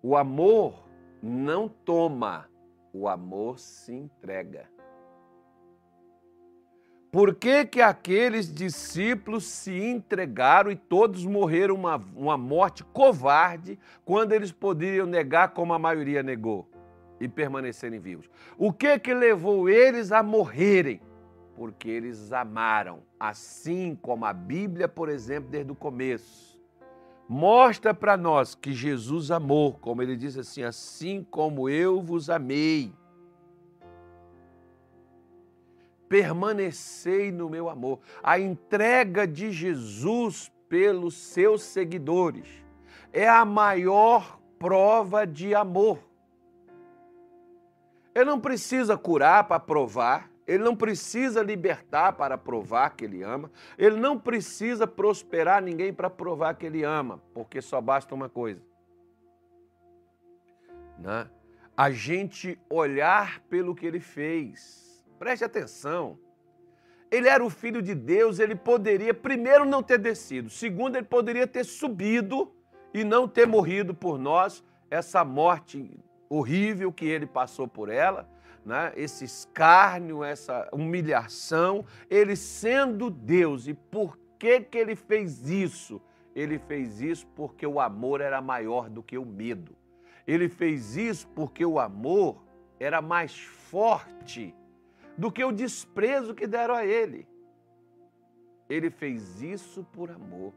O 0.02 0.16
amor 0.16 0.88
não 1.22 1.68
toma, 1.68 2.48
o 2.94 3.08
amor 3.08 3.60
se 3.60 3.94
entrega. 3.94 4.70
Por 7.12 7.36
que, 7.36 7.66
que 7.66 7.82
aqueles 7.82 8.54
discípulos 8.54 9.46
se 9.46 9.72
entregaram 9.72 10.70
e 10.70 10.76
todos 10.76 11.26
morreram 11.26 11.76
uma, 11.76 11.96
uma 12.16 12.38
morte 12.38 12.84
covarde 12.84 13.80
quando 14.04 14.34
eles 14.34 14.52
poderiam 14.52 15.08
negar 15.08 15.50
como 15.50 15.74
a 15.74 15.80
maioria 15.80 16.22
negou 16.22 16.70
e 17.20 17.28
permanecerem 17.28 18.00
vivos? 18.00 18.30
O 18.58 18.74
que 18.74 19.00
que 19.00 19.14
levou 19.14 19.70
eles 19.70 20.12
a 20.12 20.22
morrerem? 20.22 21.00
Porque 21.56 21.90
eles 21.90 22.34
amaram, 22.34 23.02
assim 23.18 23.98
como 24.02 24.26
a 24.26 24.34
Bíblia, 24.34 24.88
por 24.88 25.08
exemplo, 25.08 25.50
desde 25.50 25.72
o 25.72 25.76
começo. 25.76 26.60
Mostra 27.28 27.94
para 27.94 28.18
nós 28.18 28.54
que 28.54 28.74
Jesus 28.74 29.32
amou, 29.32 29.74
como 29.74 30.02
ele 30.02 30.16
diz 30.16 30.38
assim, 30.38 30.62
assim 30.62 31.26
como 31.30 31.70
eu 31.70 32.02
vos 32.02 32.30
amei 32.30 32.94
permanecei 36.08 37.32
no 37.32 37.50
meu 37.50 37.70
amor. 37.70 38.00
A 38.24 38.40
entrega 38.40 39.28
de 39.28 39.52
Jesus 39.52 40.52
pelos 40.68 41.16
seus 41.16 41.64
seguidores 41.64 42.48
é 43.12 43.28
a 43.28 43.46
maior 43.46 44.40
prova 44.60 45.26
de 45.26 45.54
amor. 45.56 46.00
Ele 48.14 48.26
não 48.26 48.40
precisa 48.40 48.98
curar 48.98 49.48
para 49.48 49.60
provar, 49.60 50.32
ele 50.48 50.64
não 50.64 50.76
precisa 50.76 51.44
libertar 51.44 52.14
para 52.14 52.38
provar 52.38 52.96
que 52.96 53.06
ele 53.06 53.22
ama, 53.22 53.52
ele 53.78 53.98
não 53.98 54.18
precisa 54.18 54.88
prosperar 54.88 55.62
ninguém 55.62 55.94
para 55.94 56.10
provar 56.10 56.56
que 56.56 56.66
ele 56.66 56.84
ama, 56.84 57.22
porque 57.34 57.62
só 57.62 57.80
basta 57.80 58.16
uma 58.16 58.28
coisa. 58.28 58.62
Né? 60.98 61.30
A 61.76 61.92
gente 61.92 62.60
olhar 62.70 63.40
pelo 63.42 63.76
que 63.76 63.86
ele 63.86 64.00
fez 64.00 64.87
Preste 65.20 65.44
atenção. 65.44 66.18
Ele 67.10 67.28
era 67.28 67.44
o 67.44 67.50
filho 67.50 67.82
de 67.82 67.96
Deus, 67.96 68.40
ele 68.40 68.56
poderia, 68.56 69.14
primeiro, 69.14 69.66
não 69.66 69.82
ter 69.82 69.98
descido, 69.98 70.50
segundo, 70.50 70.98
ele 70.98 71.06
poderia 71.06 71.48
ter 71.48 71.64
subido 71.64 72.52
e 72.94 73.04
não 73.04 73.28
ter 73.28 73.48
morrido 73.48 73.94
por 73.94 74.18
nós, 74.18 74.64
essa 74.90 75.24
morte 75.24 75.90
horrível 76.30 76.92
que 76.92 77.06
ele 77.06 77.26
passou 77.26 77.68
por 77.68 77.90
ela, 77.90 78.28
né? 78.66 78.92
esse 78.96 79.24
escárnio, 79.24 80.24
essa 80.24 80.68
humilhação, 80.74 81.86
ele 82.10 82.36
sendo 82.36 83.10
Deus. 83.10 83.68
E 83.68 83.74
por 83.74 84.18
que, 84.38 84.60
que 84.62 84.78
ele 84.78 84.96
fez 84.96 85.50
isso? 85.50 86.02
Ele 86.36 86.60
fez 86.60 87.02
isso 87.02 87.26
porque 87.36 87.66
o 87.66 87.80
amor 87.80 88.22
era 88.22 88.42
maior 88.42 88.90
do 88.90 89.02
que 89.02 89.18
o 89.18 89.26
medo. 89.26 89.76
Ele 90.26 90.50
fez 90.50 90.98
isso 90.98 91.28
porque 91.30 91.66
o 91.66 91.80
amor 91.80 92.44
era 92.80 93.02
mais 93.02 93.38
forte 93.40 94.54
do 95.18 95.32
que 95.32 95.44
o 95.44 95.52
desprezo 95.52 96.36
que 96.36 96.46
deram 96.46 96.76
a 96.76 96.86
ele. 96.86 97.28
Ele 98.70 98.90
fez 98.90 99.42
isso 99.42 99.84
por 99.92 100.12
amor. 100.12 100.54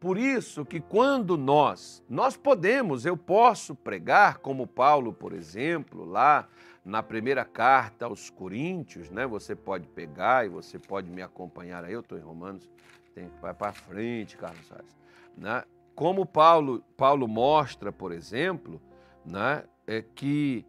Por 0.00 0.18
isso 0.18 0.64
que 0.64 0.80
quando 0.80 1.38
nós, 1.38 2.02
nós 2.08 2.36
podemos, 2.36 3.06
eu 3.06 3.16
posso 3.16 3.72
pregar 3.72 4.38
como 4.38 4.66
Paulo, 4.66 5.12
por 5.12 5.32
exemplo, 5.32 6.04
lá 6.04 6.48
na 6.84 7.04
primeira 7.04 7.44
carta 7.44 8.06
aos 8.06 8.28
Coríntios, 8.28 9.10
né? 9.10 9.24
Você 9.28 9.54
pode 9.54 9.86
pegar 9.86 10.44
e 10.44 10.48
você 10.48 10.76
pode 10.76 11.08
me 11.08 11.22
acompanhar 11.22 11.84
aí, 11.84 11.92
eu 11.92 12.00
estou 12.00 12.18
em 12.18 12.22
Romanos, 12.22 12.68
tem 13.14 13.28
que 13.28 13.40
vai 13.40 13.54
para 13.54 13.72
frente, 13.72 14.36
Carlos 14.36 14.66
Salles, 14.66 14.96
né? 15.36 15.62
Como 15.94 16.26
Paulo, 16.26 16.82
Paulo 16.96 17.28
mostra, 17.28 17.92
por 17.92 18.10
exemplo, 18.10 18.80
né, 19.24 19.62
é 19.86 20.02
que 20.02 20.66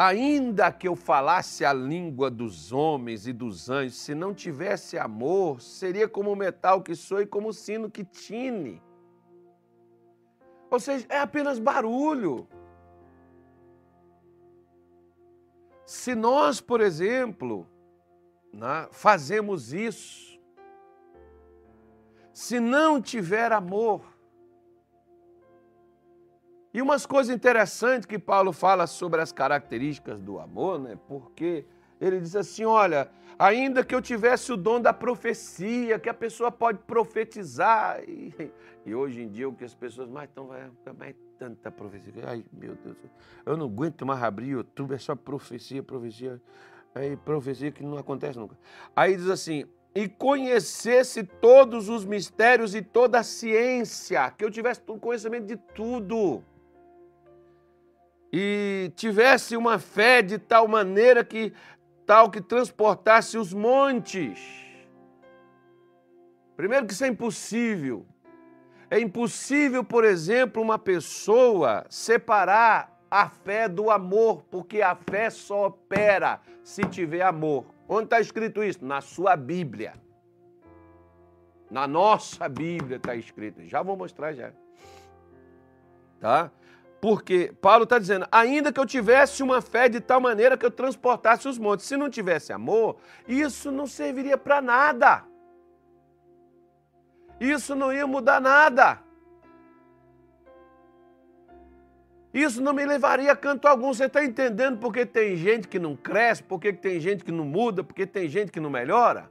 Ainda 0.00 0.70
que 0.70 0.86
eu 0.86 0.94
falasse 0.94 1.64
a 1.64 1.72
língua 1.72 2.30
dos 2.30 2.72
homens 2.72 3.26
e 3.26 3.32
dos 3.32 3.68
anjos, 3.68 3.96
se 3.96 4.14
não 4.14 4.32
tivesse 4.32 4.96
amor, 4.96 5.60
seria 5.60 6.08
como 6.08 6.30
o 6.30 6.36
metal 6.36 6.80
que 6.84 6.94
soa 6.94 7.22
e 7.22 7.26
como 7.26 7.48
o 7.48 7.52
sino 7.52 7.90
que 7.90 8.04
tine. 8.04 8.80
Ou 10.70 10.78
seja, 10.78 11.04
é 11.08 11.18
apenas 11.18 11.58
barulho. 11.58 12.46
Se 15.84 16.14
nós, 16.14 16.60
por 16.60 16.80
exemplo, 16.80 17.66
né, 18.52 18.86
fazemos 18.92 19.72
isso, 19.72 20.38
se 22.32 22.60
não 22.60 23.02
tiver 23.02 23.50
amor, 23.50 24.04
e 26.78 26.82
umas 26.82 27.04
coisas 27.04 27.34
interessantes 27.34 28.06
que 28.06 28.20
Paulo 28.20 28.52
fala 28.52 28.86
sobre 28.86 29.20
as 29.20 29.32
características 29.32 30.20
do 30.20 30.38
amor, 30.38 30.78
né? 30.78 30.96
Porque 31.08 31.64
ele 32.00 32.20
diz 32.20 32.36
assim: 32.36 32.64
olha, 32.64 33.10
ainda 33.36 33.84
que 33.84 33.92
eu 33.92 34.00
tivesse 34.00 34.52
o 34.52 34.56
dom 34.56 34.80
da 34.80 34.92
profecia, 34.92 35.98
que 35.98 36.08
a 36.08 36.14
pessoa 36.14 36.52
pode 36.52 36.78
profetizar. 36.86 38.00
E, 38.06 38.32
e 38.86 38.94
hoje 38.94 39.22
em 39.22 39.28
dia 39.28 39.48
o 39.48 39.52
que 39.52 39.64
as 39.64 39.74
pessoas 39.74 40.08
mais 40.08 40.28
estão, 40.28 40.46
vai 40.46 40.70
mais 40.96 41.16
tanta 41.36 41.68
profecia. 41.68 42.12
Ai, 42.24 42.44
meu 42.52 42.76
Deus, 42.76 42.96
eu 43.44 43.56
não 43.56 43.66
aguento 43.66 44.06
mais 44.06 44.22
abrir 44.22 44.50
YouTube, 44.50 44.94
é 44.94 44.98
só 44.98 45.16
profecia, 45.16 45.82
profecia. 45.82 46.40
Aí 46.94 47.16
profecia 47.16 47.72
que 47.72 47.82
não 47.82 47.98
acontece 47.98 48.38
nunca. 48.38 48.56
Aí 48.94 49.16
diz 49.16 49.28
assim: 49.28 49.64
e 49.96 50.08
conhecesse 50.08 51.24
todos 51.24 51.88
os 51.88 52.04
mistérios 52.04 52.72
e 52.76 52.82
toda 52.82 53.18
a 53.18 53.24
ciência, 53.24 54.30
que 54.30 54.44
eu 54.44 54.50
tivesse 54.50 54.80
conhecimento 55.00 55.46
de 55.46 55.56
tudo 55.56 56.44
e 58.32 58.92
tivesse 58.94 59.56
uma 59.56 59.78
fé 59.78 60.22
de 60.22 60.38
tal 60.38 60.68
maneira 60.68 61.24
que 61.24 61.52
tal 62.06 62.30
que 62.30 62.40
transportasse 62.40 63.36
os 63.36 63.52
montes. 63.52 64.38
Primeiro 66.56 66.86
que 66.86 66.92
isso 66.92 67.04
é 67.04 67.08
impossível. 67.08 68.06
É 68.90 68.98
impossível, 68.98 69.84
por 69.84 70.04
exemplo, 70.04 70.62
uma 70.62 70.78
pessoa 70.78 71.84
separar 71.90 72.98
a 73.10 73.28
fé 73.28 73.68
do 73.68 73.90
amor, 73.90 74.42
porque 74.50 74.80
a 74.80 74.94
fé 74.94 75.30
só 75.30 75.66
opera 75.66 76.40
se 76.62 76.82
tiver 76.82 77.22
amor. 77.22 77.66
Onde 77.86 78.04
está 78.04 78.20
escrito 78.20 78.62
isso? 78.62 78.84
Na 78.84 79.00
sua 79.00 79.36
Bíblia. 79.36 79.92
Na 81.70 81.86
nossa 81.86 82.48
Bíblia 82.48 82.96
está 82.96 83.14
escrito. 83.14 83.64
Já 83.66 83.82
vou 83.82 83.96
mostrar 83.96 84.32
já. 84.32 84.52
Tá? 86.20 86.50
Porque 87.00 87.52
Paulo 87.60 87.84
está 87.84 87.98
dizendo, 87.98 88.26
ainda 88.30 88.72
que 88.72 88.80
eu 88.80 88.86
tivesse 88.86 89.42
uma 89.42 89.62
fé 89.62 89.88
de 89.88 90.00
tal 90.00 90.20
maneira 90.20 90.56
que 90.56 90.66
eu 90.66 90.70
transportasse 90.70 91.46
os 91.46 91.56
montes, 91.56 91.86
se 91.86 91.96
não 91.96 92.10
tivesse 92.10 92.52
amor, 92.52 92.96
isso 93.26 93.70
não 93.70 93.86
serviria 93.86 94.36
para 94.36 94.60
nada. 94.60 95.24
Isso 97.40 97.76
não 97.76 97.92
ia 97.92 98.06
mudar 98.06 98.40
nada. 98.40 99.00
Isso 102.34 102.60
não 102.60 102.72
me 102.72 102.84
levaria 102.84 103.30
a 103.32 103.36
canto 103.36 103.66
algum. 103.66 103.94
Você 103.94 104.04
está 104.04 104.24
entendendo 104.24 104.78
porque 104.78 105.06
tem 105.06 105.36
gente 105.36 105.68
que 105.68 105.78
não 105.78 105.96
cresce, 105.96 106.42
porque 106.42 106.72
tem 106.72 106.98
gente 107.00 107.24
que 107.24 107.32
não 107.32 107.44
muda, 107.44 107.84
porque 107.84 108.06
tem 108.06 108.28
gente 108.28 108.50
que 108.50 108.60
não 108.60 108.70
melhora? 108.70 109.30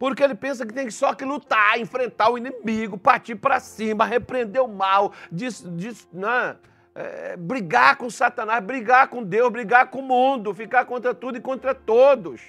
Porque 0.00 0.22
ele 0.24 0.34
pensa 0.34 0.64
que 0.64 0.72
tem 0.72 0.90
só 0.90 1.12
que 1.12 1.26
lutar, 1.26 1.78
enfrentar 1.78 2.30
o 2.30 2.38
inimigo, 2.38 2.96
partir 2.96 3.34
para 3.34 3.60
cima, 3.60 4.06
repreender 4.06 4.62
o 4.62 4.66
mal, 4.66 5.12
diz, 5.30 5.62
diz, 5.76 6.08
né? 6.10 6.56
É, 6.94 7.36
brigar 7.36 7.96
com 7.96 8.08
Satanás, 8.08 8.64
brigar 8.64 9.08
com 9.08 9.22
Deus, 9.22 9.52
brigar 9.52 9.90
com 9.90 9.98
o 9.98 10.02
mundo, 10.02 10.54
ficar 10.54 10.86
contra 10.86 11.14
tudo 11.14 11.36
e 11.36 11.40
contra 11.40 11.74
todos. 11.74 12.40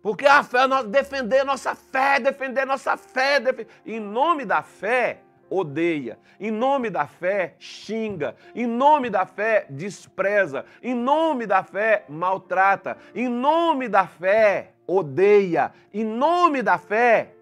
Porque 0.00 0.26
a 0.26 0.44
fé, 0.44 0.68
nós 0.68 0.86
defender 0.86 1.42
nossa 1.42 1.74
fé, 1.74 2.20
defender 2.20 2.64
nossa 2.64 2.96
fé, 2.96 3.42
em 3.84 3.98
nome 3.98 4.44
da 4.44 4.62
fé, 4.62 5.22
odeia. 5.50 6.20
Em 6.38 6.52
nome 6.52 6.88
da 6.88 7.06
fé, 7.06 7.54
xinga. 7.58 8.36
Em 8.54 8.66
nome 8.66 9.10
da 9.10 9.26
fé, 9.26 9.66
despreza. 9.68 10.64
Em 10.82 10.94
nome 10.94 11.46
da 11.46 11.62
fé, 11.62 12.04
maltrata. 12.08 12.96
Em 13.14 13.28
nome 13.28 13.88
da 13.88 14.06
fé, 14.06 14.72
odeia. 14.94 15.72
Em 15.92 16.04
nome 16.04 16.62
da 16.62 16.78
fé. 16.78 17.34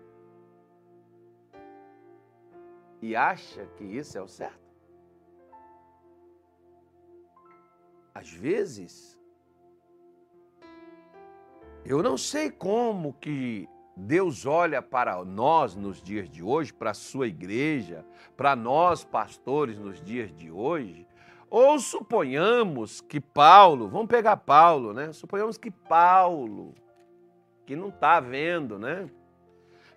E 3.02 3.16
acha 3.16 3.64
que 3.76 3.84
isso 3.84 4.18
é 4.18 4.22
o 4.22 4.28
certo? 4.28 4.60
Às 8.14 8.30
vezes, 8.30 9.18
eu 11.84 12.02
não 12.02 12.18
sei 12.18 12.50
como 12.50 13.14
que 13.14 13.68
Deus 13.96 14.46
olha 14.46 14.82
para 14.82 15.24
nós 15.24 15.74
nos 15.74 16.02
dias 16.02 16.28
de 16.28 16.42
hoje, 16.42 16.72
para 16.72 16.90
a 16.90 16.94
sua 16.94 17.26
igreja, 17.26 18.04
para 18.36 18.54
nós 18.54 19.04
pastores 19.04 19.78
nos 19.78 20.00
dias 20.00 20.32
de 20.32 20.50
hoje, 20.50 21.06
ou 21.48 21.78
suponhamos 21.78 23.00
que 23.00 23.20
Paulo, 23.20 23.88
vamos 23.88 24.06
pegar 24.06 24.36
Paulo, 24.36 24.92
né? 24.92 25.12
Suponhamos 25.12 25.58
que 25.58 25.70
Paulo, 25.70 26.74
que 27.70 27.76
não 27.76 27.90
está 27.90 28.18
vendo, 28.18 28.80
né? 28.80 29.08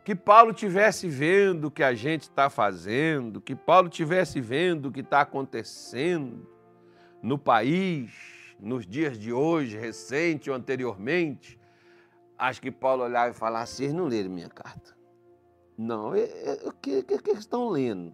Que 0.03 0.13
Paulo 0.13 0.53
tivesse 0.53 1.09
vendo 1.09 1.69
o 1.69 1.71
que 1.71 1.81
a 1.81 1.95
gente 1.95 2.21
está 2.21 2.47
fazendo, 2.47 3.41
que 3.41 3.55
Paulo 3.55 3.89
tivesse 3.89 4.39
vendo 4.39 4.89
o 4.89 4.91
que 4.91 4.99
está 4.99 5.21
acontecendo 5.21 6.47
no 7.19 7.35
país, 7.35 8.11
nos 8.59 8.85
dias 8.85 9.17
de 9.17 9.33
hoje, 9.33 9.75
recente 9.75 10.51
ou 10.51 10.55
anteriormente, 10.55 11.59
Acho 12.37 12.61
que 12.61 12.71
Paulo 12.71 13.03
olhava 13.03 13.31
e 13.31 13.33
falava, 13.33 13.65
vocês 13.65 13.91
não 13.91 14.05
leram 14.05 14.29
minha 14.29 14.49
carta. 14.49 14.95
Não, 15.75 16.11
o 16.11 16.71
que, 16.73 17.01
que, 17.01 17.17
que 17.17 17.31
estão 17.31 17.69
lendo? 17.69 18.13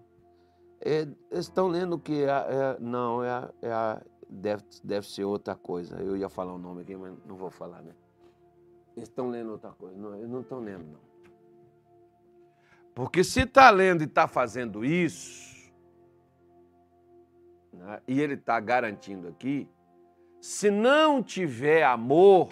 É, 0.79 1.05
estão 1.31 1.67
lendo 1.67 1.99
que? 1.99 2.23
É, 2.23 2.29
é, 2.29 2.77
não, 2.79 3.21
é, 3.21 3.49
é 3.61 4.01
deve, 4.29 4.63
deve 4.83 5.09
ser 5.09 5.25
outra 5.25 5.53
coisa. 5.53 5.97
Eu 5.97 6.15
ia 6.15 6.29
falar 6.29 6.53
o 6.53 6.55
um 6.55 6.59
nome 6.59 6.83
aqui, 6.83 6.95
mas 6.95 7.13
não 7.25 7.35
vou 7.35 7.49
falar, 7.49 7.81
né? 7.81 7.91
Eles 8.95 9.09
estão 9.09 9.29
lendo 9.29 9.51
outra 9.51 9.71
coisa. 9.71 9.97
Não, 9.97 10.15
eles 10.15 10.29
não 10.29 10.41
estão 10.41 10.59
lendo, 10.59 10.85
não. 10.85 11.09
Porque 12.93 13.23
se 13.23 13.41
está 13.41 13.69
lendo 13.69 14.01
e 14.01 14.05
está 14.05 14.27
fazendo 14.27 14.83
isso, 14.83 15.71
né, 17.71 18.01
e 18.07 18.19
ele 18.19 18.33
está 18.33 18.59
garantindo 18.59 19.27
aqui, 19.27 19.69
se 20.41 20.69
não 20.69 21.23
tiver 21.23 21.83
amor, 21.83 22.49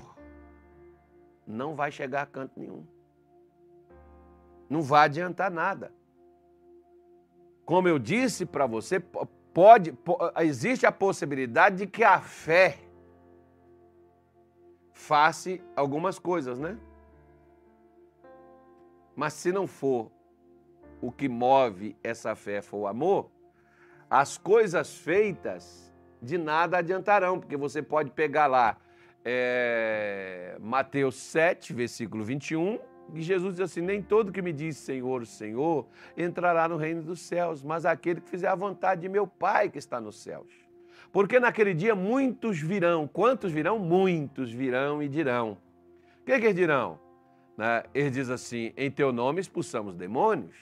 não 1.46 1.76
vai 1.76 1.92
chegar 1.92 2.22
a 2.22 2.26
canto 2.26 2.60
nenhum. 2.60 2.86
Não 4.70 4.82
vai 4.82 5.06
adiantar 5.06 5.50
nada. 5.50 5.94
Como 7.66 7.88
eu 7.88 8.00
disse 8.00 8.46
para 8.46 8.66
você, 8.66 9.02
pode, 9.54 9.98
existe 10.40 10.86
a 10.86 10.92
possibilidade 10.92 11.78
de 11.78 11.88
que 11.88 12.04
a 12.04 12.22
fé 12.22 12.87
faça 14.98 15.60
algumas 15.76 16.18
coisas, 16.18 16.58
né? 16.58 16.76
Mas 19.16 19.34
se 19.34 19.52
não 19.52 19.68
for 19.68 20.12
o 21.00 21.12
que 21.12 21.30
move 21.30 21.96
essa 22.04 22.36
fé 22.36 22.62
for 22.62 22.78
o 22.80 22.88
amor, 22.88 23.30
as 24.10 24.38
coisas 24.38 24.96
feitas 24.96 25.94
de 26.22 26.38
nada 26.38 26.80
adiantarão, 26.80 27.40
porque 27.40 27.56
você 27.56 27.82
pode 27.82 28.10
pegar 28.10 28.48
lá 28.48 28.76
é, 29.24 30.58
Mateus 30.60 31.16
7, 31.16 31.74
versículo 31.74 32.24
21, 32.24 32.80
e 33.14 33.22
Jesus 33.22 33.56
diz 33.56 33.62
assim: 33.62 33.82
Nem 33.82 34.02
todo 34.02 34.32
que 34.32 34.42
me 34.42 34.52
diz 34.52 34.78
Senhor, 34.78 35.26
Senhor, 35.28 35.88
entrará 36.18 36.68
no 36.68 36.76
reino 36.76 37.04
dos 37.04 37.22
céus, 37.22 37.64
mas 37.64 37.86
aquele 37.86 38.20
que 38.20 38.30
fizer 38.30 38.48
a 38.48 38.56
vontade 38.56 39.02
de 39.02 39.10
meu 39.10 39.28
Pai 39.28 39.70
que 39.70 39.78
está 39.78 40.02
nos 40.02 40.22
céus. 40.22 40.67
Porque 41.18 41.40
naquele 41.40 41.74
dia 41.74 41.96
muitos 41.96 42.60
virão. 42.60 43.08
Quantos 43.08 43.52
virão? 43.52 43.80
Muitos 43.80 44.52
virão 44.52 45.02
e 45.02 45.10
dirão. 45.10 45.58
O 46.22 46.24
que, 46.24 46.40
que 46.40 46.46
eles 46.46 46.56
dirão? 46.56 47.00
Né? 47.58 47.82
Diz 48.12 48.30
assim: 48.30 48.72
Em 48.78 48.92
teu 48.92 49.12
nome 49.12 49.42
expulsamos 49.42 49.96
demônios, 49.96 50.56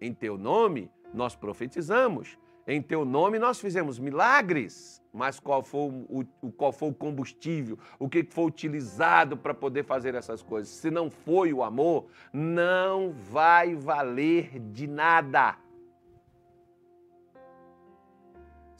em 0.00 0.12
teu 0.12 0.36
nome 0.36 0.90
nós 1.14 1.36
profetizamos, 1.36 2.36
em 2.66 2.82
teu 2.82 3.04
nome 3.04 3.38
nós 3.38 3.60
fizemos 3.60 4.00
milagres, 4.00 5.00
mas 5.12 5.38
qual 5.38 5.62
foi 5.62 5.92
o, 6.08 6.24
qual 6.56 6.72
foi 6.72 6.88
o 6.88 6.92
combustível, 6.94 7.78
o 7.96 8.08
que 8.08 8.26
foi 8.28 8.46
utilizado 8.46 9.36
para 9.36 9.54
poder 9.54 9.84
fazer 9.84 10.16
essas 10.16 10.42
coisas? 10.42 10.72
Se 10.72 10.90
não 10.90 11.08
foi 11.08 11.52
o 11.52 11.62
amor, 11.62 12.06
não 12.32 13.12
vai 13.12 13.76
valer 13.76 14.58
de 14.58 14.88
nada. 14.88 15.56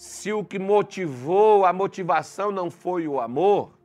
Se 0.00 0.32
o 0.32 0.42
que 0.42 0.58
motivou, 0.58 1.66
a 1.66 1.74
motivação 1.74 2.50
não 2.50 2.70
foi 2.70 3.06
o 3.06 3.20
amor, 3.20 3.78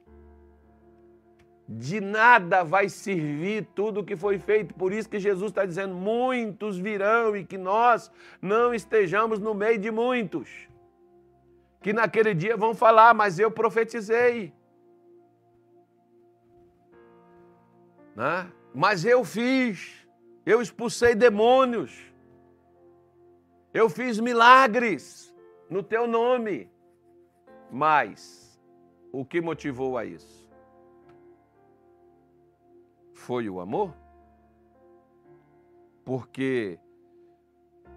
de 1.68 2.00
nada 2.00 2.64
vai 2.64 2.88
servir 2.88 3.68
tudo 3.76 4.00
o 4.00 4.04
que 4.06 4.16
foi 4.16 4.40
feito. 4.40 4.74
Por 4.74 4.94
isso 4.94 5.10
que 5.10 5.20
Jesus 5.20 5.52
está 5.52 5.66
dizendo: 5.66 5.94
muitos 5.94 6.78
virão 6.78 7.36
e 7.36 7.44
que 7.44 7.58
nós 7.58 8.10
não 8.42 8.74
estejamos 8.74 9.40
no 9.40 9.54
meio 9.54 9.78
de 9.78 9.92
muitos. 9.92 10.70
Que 11.82 11.92
naquele 11.92 12.34
dia 12.34 12.56
vão 12.56 12.74
falar, 12.74 13.14
mas 13.14 13.38
eu 13.38 13.52
profetizei. 13.52 14.54
Né? 18.16 18.50
Mas 18.74 19.04
eu 19.04 19.26
fiz, 19.26 20.08
eu 20.46 20.62
expulsei 20.62 21.14
demônios, 21.14 21.94
eu 23.74 23.90
fiz 23.90 24.18
milagres 24.18 25.35
no 25.70 25.84
teu 25.84 26.08
nome. 26.08 26.70
Mas 27.72 28.60
o 29.12 29.26
que 29.26 29.42
motivou 29.42 29.98
a 29.98 30.06
isso? 30.06 30.46
foi 33.26 33.50
o 33.50 33.60
amor? 33.60 33.92
Porque 36.04 36.78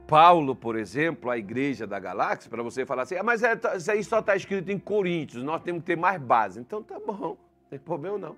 Paulo, 0.07 0.57
por 0.57 0.75
exemplo, 0.75 1.31
a 1.31 1.37
igreja 1.37 1.87
da 1.87 1.99
galáxia, 1.99 2.49
para 2.49 2.63
você 2.63 2.87
falar 2.87 3.03
assim, 3.03 3.17
ah, 3.17 3.23
mas 3.23 3.43
é, 3.43 3.55
tá, 3.55 3.77
isso 3.77 3.91
aí 3.91 4.03
só 4.03 4.21
está 4.21 4.35
escrito 4.35 4.71
em 4.71 4.79
Coríntios, 4.79 5.43
nós 5.43 5.63
temos 5.63 5.83
que 5.83 5.87
ter 5.87 5.97
mais 5.97 6.21
base. 6.21 6.59
Então 6.59 6.83
tá 6.83 6.99
bom, 6.99 7.37
não 7.37 7.69
tem 7.69 7.79
problema 7.79 8.17
não. 8.17 8.37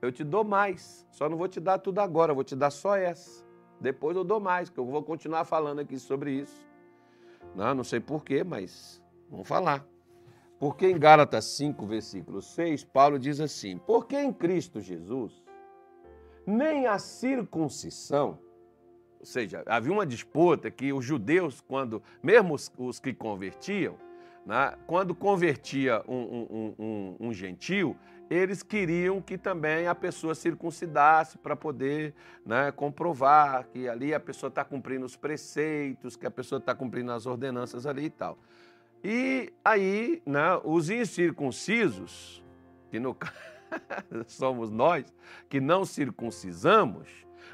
Eu 0.00 0.10
te 0.10 0.24
dou 0.24 0.42
mais, 0.42 1.06
só 1.10 1.28
não 1.28 1.36
vou 1.36 1.46
te 1.46 1.60
dar 1.60 1.78
tudo 1.78 1.98
agora, 1.98 2.32
vou 2.32 2.44
te 2.44 2.56
dar 2.56 2.70
só 2.70 2.96
essa. 2.96 3.44
Depois 3.78 4.16
eu 4.16 4.24
dou 4.24 4.40
mais, 4.40 4.70
que 4.70 4.78
eu 4.78 4.86
vou 4.86 5.02
continuar 5.02 5.44
falando 5.44 5.80
aqui 5.80 5.98
sobre 5.98 6.32
isso. 6.32 6.66
Não, 7.54 7.74
não 7.74 7.84
sei 7.84 8.00
porquê, 8.00 8.44
mas 8.44 9.02
vamos 9.30 9.46
falar. 9.46 9.86
Porque 10.58 10.86
em 10.86 10.98
Gálatas 10.98 11.44
5, 11.46 11.86
versículo 11.86 12.42
6, 12.42 12.84
Paulo 12.84 13.18
diz 13.18 13.40
assim: 13.40 13.78
Porque 13.78 14.16
em 14.16 14.32
Cristo 14.32 14.80
Jesus 14.80 15.42
nem 16.46 16.86
a 16.86 16.98
circuncisão, 16.98 18.38
ou 19.18 19.26
seja, 19.26 19.62
havia 19.66 19.92
uma 19.92 20.06
disputa 20.06 20.70
que 20.70 20.92
os 20.92 21.04
judeus, 21.04 21.60
quando, 21.60 22.02
mesmo 22.22 22.54
os, 22.54 22.72
os 22.76 22.98
que 22.98 23.12
convertiam, 23.12 23.96
né, 24.44 24.74
quando 24.86 25.14
convertia 25.14 26.02
um, 26.08 26.14
um, 26.14 26.74
um, 26.78 27.16
um, 27.20 27.32
gentil, 27.32 27.96
eles 28.28 28.62
queriam 28.62 29.20
que 29.20 29.36
também 29.36 29.86
a 29.86 29.94
pessoa 29.94 30.34
circuncidasse 30.34 31.36
para 31.38 31.56
poder 31.56 32.14
né, 32.44 32.70
comprovar 32.72 33.66
que 33.68 33.88
ali 33.88 34.14
a 34.14 34.20
pessoa 34.20 34.48
está 34.48 34.64
cumprindo 34.64 35.04
os 35.04 35.16
preceitos, 35.16 36.16
que 36.16 36.26
a 36.26 36.30
pessoa 36.30 36.58
está 36.58 36.74
cumprindo 36.74 37.12
as 37.12 37.26
ordenanças 37.26 37.86
ali 37.86 38.04
e 38.04 38.10
tal. 38.10 38.38
E 39.02 39.52
aí, 39.64 40.22
né, 40.26 40.60
os 40.62 40.90
incircuncisos, 40.90 42.44
que 42.90 43.00
no 43.00 43.16
somos 44.26 44.70
nós, 44.70 45.12
que 45.48 45.60
não 45.60 45.84
circuncisamos, 45.84 47.08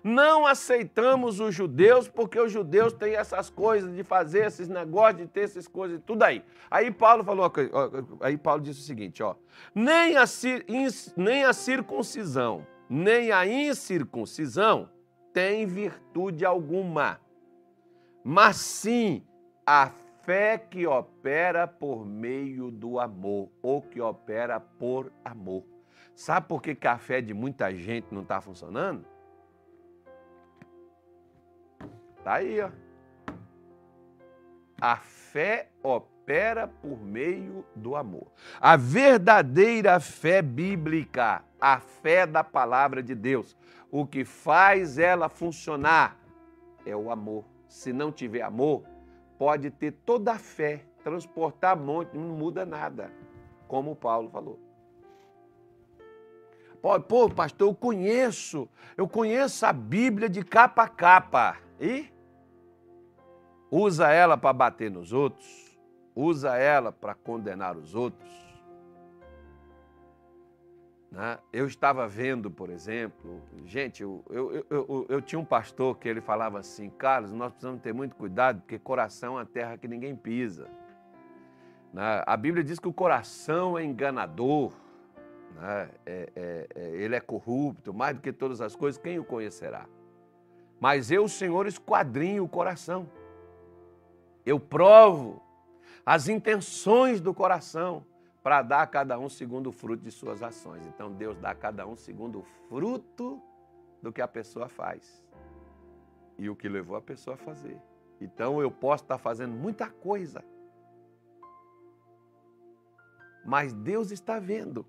Não 0.07 0.47
aceitamos 0.47 1.41
os 1.41 1.53
judeus 1.53 2.07
porque 2.07 2.39
os 2.39 2.53
judeus 2.53 2.93
têm 2.93 3.17
essas 3.17 3.51
coisas 3.51 3.93
de 3.93 4.05
fazer 4.05 4.47
esses 4.47 4.69
negócios, 4.69 5.23
de 5.23 5.27
ter 5.27 5.41
essas 5.41 5.67
coisas, 5.67 6.01
tudo 6.07 6.23
aí. 6.23 6.45
Aí 6.71 6.93
Paulo 6.93 7.25
falou, 7.25 7.53
aí 8.21 8.37
Paulo 8.39 8.63
disse 8.63 8.79
o 8.79 8.85
seguinte, 8.85 9.21
ó, 9.21 9.35
nem 9.75 10.17
a, 10.17 10.23
nem 11.17 11.43
a 11.43 11.53
circuncisão, 11.53 12.65
nem 12.89 13.33
a 13.33 13.49
incircuncisão 13.49 14.89
tem 15.33 15.67
virtude 15.67 16.45
alguma, 16.45 17.21
mas 18.23 18.59
sim 18.59 19.27
a 19.67 19.91
fé 20.23 20.57
que 20.57 20.87
opera 20.87 21.67
por 21.67 22.07
meio 22.07 22.71
do 22.71 23.01
amor, 23.01 23.51
ou 23.61 23.83
que 23.83 24.01
opera 24.01 24.61
por 24.61 25.13
amor. 25.25 25.65
Sabe 26.15 26.47
por 26.47 26.63
que, 26.63 26.77
que 26.77 26.87
a 26.87 26.97
fé 26.97 27.21
de 27.21 27.35
muita 27.35 27.75
gente 27.75 28.15
não 28.15 28.23
está 28.23 28.41
funcionando? 28.41 29.16
Está 32.27 32.35
aí, 32.39 32.61
ó. 32.61 32.71
A 34.81 34.97
fé 34.97 35.69
opera 35.81 36.67
por 36.67 37.01
meio 37.01 37.65
do 37.73 37.95
amor. 37.95 38.27
A 38.61 38.77
verdadeira 38.77 40.01
fé 40.01 40.43
bíblica, 40.43 41.45
a 41.61 41.79
fé 41.79 42.27
da 42.27 42.43
palavra 42.43 43.01
de 43.01 43.15
Deus, 43.15 43.57
o 43.93 44.05
que 44.05 44.25
faz 44.25 44.99
ela 44.99 45.29
funcionar 45.29 46.19
é 46.85 46.97
o 46.97 47.13
amor. 47.13 47.45
Se 47.69 47.93
não 47.93 48.11
tiver 48.11 48.43
amor, 48.43 48.83
pode 49.39 49.71
ter 49.71 49.93
toda 49.93 50.33
a 50.33 50.39
fé, 50.39 50.85
transportar 51.05 51.77
monte, 51.77 52.19
não 52.19 52.37
muda 52.37 52.67
nada, 52.67 53.13
como 53.69 53.95
Paulo 53.95 54.29
falou. 54.31 54.59
Pô, 57.09 57.31
pastor, 57.31 57.69
eu 57.69 57.75
conheço, 57.75 58.69
eu 58.97 59.07
conheço 59.07 59.65
a 59.65 59.73
Bíblia 59.73 60.29
de 60.29 60.43
capa 60.43 60.83
a 60.83 60.89
capa. 60.89 61.59
E 61.81 62.16
usa 63.71 64.11
ela 64.11 64.37
para 64.37 64.53
bater 64.53 64.91
nos 64.91 65.13
outros, 65.13 65.79
usa 66.15 66.57
ela 66.57 66.93
para 66.93 67.15
condenar 67.15 67.77
os 67.77 67.95
outros. 67.95 68.47
Né? 71.11 71.39
Eu 71.53 71.67
estava 71.67 72.07
vendo, 72.07 72.51
por 72.51 72.69
exemplo, 72.69 73.41
gente, 73.65 74.03
eu, 74.03 74.25
eu, 74.29 74.67
eu, 74.69 75.07
eu, 75.09 75.23
tinha 75.23 75.39
um 75.39 75.45
pastor 75.45 75.97
que 75.99 76.09
ele 76.09 76.21
falava 76.21 76.59
assim, 76.59 76.91
Carlos, 76.91 77.33
nós 77.33 77.53
precisamos 77.53 77.81
ter 77.81 77.95
muito 77.95 78.15
cuidado, 78.17 78.61
porque 78.61 78.79
coração 78.79 79.35
é 79.35 79.41
uma 79.41 79.47
terra 79.47 79.79
que 79.79 79.89
ninguém 79.89 80.15
pisa. 80.15 80.69
Né? 81.93 82.23
A 82.27 82.37
Bíblia 82.37 82.63
diz 82.63 82.79
que 82.79 82.89
o 82.89 82.93
coração 82.93 83.79
é 83.79 83.85
enganador, 83.85 84.73
né? 85.55 85.89
é, 86.05 86.31
é, 86.37 86.67
é, 86.75 86.89
ele 86.97 87.15
é 87.15 87.21
corrupto, 87.21 87.95
mais 87.95 88.17
do 88.17 88.21
que 88.21 88.33
todas 88.33 88.61
as 88.61 88.77
coisas, 88.77 89.01
quem 89.01 89.19
o 89.19 89.25
conhecerá? 89.25 89.87
Mas 90.79 91.11
eu, 91.11 91.27
Senhor, 91.29 91.67
esquadrinho 91.67 92.45
o 92.45 92.49
coração. 92.49 93.09
Eu 94.47 94.61
provo 94.61 95.43
as 96.07 96.29
intenções 96.29 97.21
do 97.21 97.35
coração 97.35 98.07
para 98.47 98.63
dar 98.63 98.83
a 98.83 98.87
cada 98.87 99.19
um 99.19 99.29
segundo 99.29 99.71
o 99.71 99.73
fruto 99.73 100.05
de 100.05 100.13
suas 100.13 100.41
ações. 100.41 100.87
Então 100.87 101.13
Deus 101.13 101.37
dá 101.37 101.51
a 101.51 101.55
cada 101.55 101.85
um 101.85 101.97
segundo 101.97 102.39
o 102.39 102.45
fruto 102.69 103.43
do 104.01 104.13
que 104.13 104.23
a 104.23 104.29
pessoa 104.29 104.69
faz 104.69 105.21
e 106.39 106.49
o 106.49 106.55
que 106.55 106.69
levou 106.69 106.97
a 106.97 107.03
pessoa 107.03 107.35
a 107.35 107.37
fazer. 107.37 107.77
Então 108.21 108.61
eu 108.63 108.71
posso 108.71 109.03
estar 109.03 109.19
fazendo 109.19 109.53
muita 109.53 109.91
coisa, 109.91 110.45
mas 113.45 113.73
Deus 113.73 114.13
está 114.13 114.39
vendo 114.39 114.87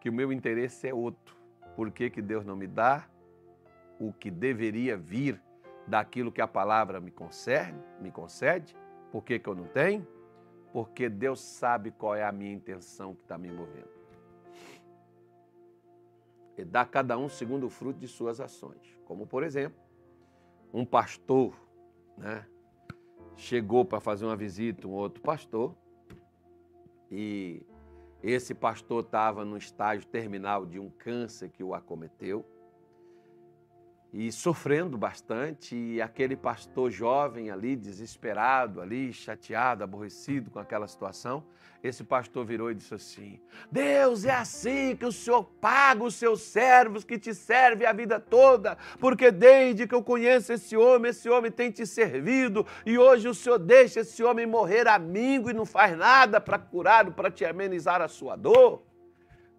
que 0.00 0.08
o 0.08 0.12
meu 0.12 0.32
interesse 0.32 0.88
é 0.88 0.94
outro. 0.94 1.36
Por 1.74 1.90
que, 1.90 2.08
que 2.08 2.22
Deus 2.22 2.42
não 2.44 2.56
me 2.56 2.66
dá 2.66 3.06
o 4.00 4.14
que 4.14 4.30
deveria 4.30 4.96
vir 4.96 5.38
daquilo 5.86 6.32
que 6.32 6.40
a 6.40 6.48
palavra 6.48 7.00
me 7.00 7.10
concerne, 7.10 7.80
me 8.00 8.10
concede? 8.10 8.76
Por 9.10 9.22
que, 9.22 9.38
que 9.38 9.48
eu 9.48 9.54
não 9.54 9.66
tenho? 9.66 10.06
porque 10.76 11.08
Deus 11.08 11.40
sabe 11.40 11.90
qual 11.90 12.14
é 12.14 12.22
a 12.22 12.30
minha 12.30 12.52
intenção 12.52 13.14
que 13.14 13.22
está 13.22 13.38
me 13.38 13.50
movendo. 13.50 13.88
E 16.54 16.66
dá 16.66 16.82
a 16.82 16.84
cada 16.84 17.16
um 17.16 17.30
segundo 17.30 17.64
o 17.64 17.70
fruto 17.70 17.98
de 17.98 18.06
suas 18.06 18.42
ações. 18.42 19.00
Como, 19.06 19.26
por 19.26 19.42
exemplo, 19.42 19.80
um 20.74 20.84
pastor 20.84 21.58
né, 22.14 22.46
chegou 23.36 23.86
para 23.86 24.00
fazer 24.00 24.26
uma 24.26 24.36
visita, 24.36 24.86
um 24.86 24.92
outro 24.92 25.22
pastor, 25.22 25.74
e 27.10 27.62
esse 28.22 28.54
pastor 28.54 29.02
estava 29.02 29.46
no 29.46 29.56
estágio 29.56 30.06
terminal 30.06 30.66
de 30.66 30.78
um 30.78 30.90
câncer 30.90 31.48
que 31.48 31.64
o 31.64 31.72
acometeu 31.72 32.44
e 34.18 34.32
sofrendo 34.32 34.96
bastante, 34.96 35.76
e 35.76 36.00
aquele 36.00 36.34
pastor 36.34 36.90
jovem 36.90 37.50
ali, 37.50 37.76
desesperado, 37.76 38.80
ali, 38.80 39.12
chateado, 39.12 39.84
aborrecido 39.84 40.50
com 40.50 40.58
aquela 40.58 40.88
situação, 40.88 41.44
esse 41.82 42.02
pastor 42.02 42.42
virou 42.46 42.70
e 42.70 42.74
disse 42.74 42.94
assim: 42.94 43.38
Deus, 43.70 44.24
é 44.24 44.30
assim 44.30 44.96
que 44.96 45.04
o 45.04 45.12
Senhor 45.12 45.44
paga 45.60 46.02
os 46.02 46.14
seus 46.14 46.40
servos 46.40 47.04
que 47.04 47.18
te 47.18 47.34
servem 47.34 47.86
a 47.86 47.92
vida 47.92 48.18
toda, 48.18 48.78
porque 48.98 49.30
desde 49.30 49.86
que 49.86 49.94
eu 49.94 50.02
conheço 50.02 50.50
esse 50.50 50.78
homem, 50.78 51.10
esse 51.10 51.28
homem 51.28 51.50
tem 51.50 51.70
te 51.70 51.86
servido, 51.86 52.66
e 52.86 52.96
hoje 52.96 53.28
o 53.28 53.34
Senhor 53.34 53.58
deixa 53.58 54.00
esse 54.00 54.24
homem 54.24 54.46
morrer 54.46 54.88
amigo 54.88 55.50
e 55.50 55.52
não 55.52 55.66
faz 55.66 55.94
nada 55.94 56.40
para 56.40 56.58
curá-lo, 56.58 57.12
para 57.12 57.30
te 57.30 57.44
amenizar 57.44 58.00
a 58.00 58.08
sua 58.08 58.34
dor. 58.34 58.82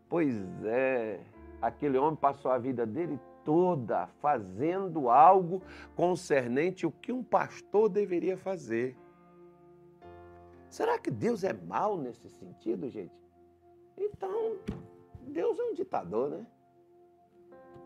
Pois 0.10 0.36
é, 0.66 1.20
aquele 1.62 2.00
homem 2.00 2.16
passou 2.16 2.50
a 2.50 2.58
vida 2.58 2.88
dele 2.88 3.20
toda 3.48 4.08
fazendo 4.20 5.10
algo 5.10 5.62
concernente 5.96 6.86
o 6.86 6.92
que 6.92 7.14
um 7.14 7.24
pastor 7.24 7.88
deveria 7.88 8.36
fazer. 8.36 8.94
Será 10.70 11.00
que 11.00 11.10
Deus 11.10 11.46
é 11.46 11.54
mal 11.54 11.98
nesse 11.98 12.30
sentido, 12.30 12.90
gente? 12.90 13.16
Então, 13.98 14.58
Deus 15.22 15.58
é 15.58 15.64
um 15.64 15.74
ditador, 15.74 16.30
né? 16.30 16.46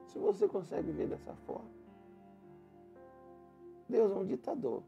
Se 0.07 0.17
você 0.17 0.47
consegue 0.47 0.91
ver 0.91 1.09
dessa 1.09 1.35
forma. 1.45 1.69
Deus 3.87 4.11
é 4.11 4.15
um 4.15 4.25
ditador. 4.25 4.81